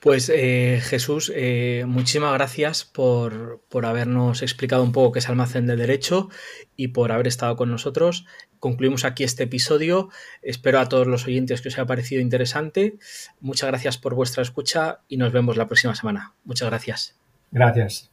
Pues 0.04 0.28
eh, 0.28 0.80
Jesús, 0.82 1.32
eh, 1.34 1.84
muchísimas 1.86 2.34
gracias 2.34 2.84
por, 2.84 3.62
por, 3.70 3.86
habernos 3.86 4.42
explicado 4.42 4.82
un 4.82 4.92
poco 4.92 5.12
qué 5.12 5.20
es 5.20 5.30
Almacén 5.30 5.66
del 5.66 5.78
Derecho 5.78 6.28
y 6.76 6.88
por 6.88 7.10
haber 7.10 7.26
estado 7.26 7.56
con 7.56 7.70
nosotros. 7.70 8.26
Concluimos 8.58 9.06
aquí 9.06 9.24
este 9.24 9.44
episodio. 9.44 10.10
Espero 10.42 10.78
a 10.80 10.90
todos 10.90 11.06
los 11.06 11.26
oyentes 11.26 11.62
que 11.62 11.68
os 11.68 11.78
haya 11.78 11.86
parecido 11.86 12.20
interesante. 12.20 12.98
Muchas 13.40 13.68
gracias 13.68 13.96
por 13.96 14.14
vuestra 14.14 14.42
escucha 14.42 15.00
y 15.08 15.16
nos 15.16 15.32
vemos 15.32 15.56
la 15.56 15.68
próxima 15.68 15.94
semana. 15.94 16.34
Muchas 16.44 16.68
gracias. 16.68 17.18
Gracias. 17.50 18.10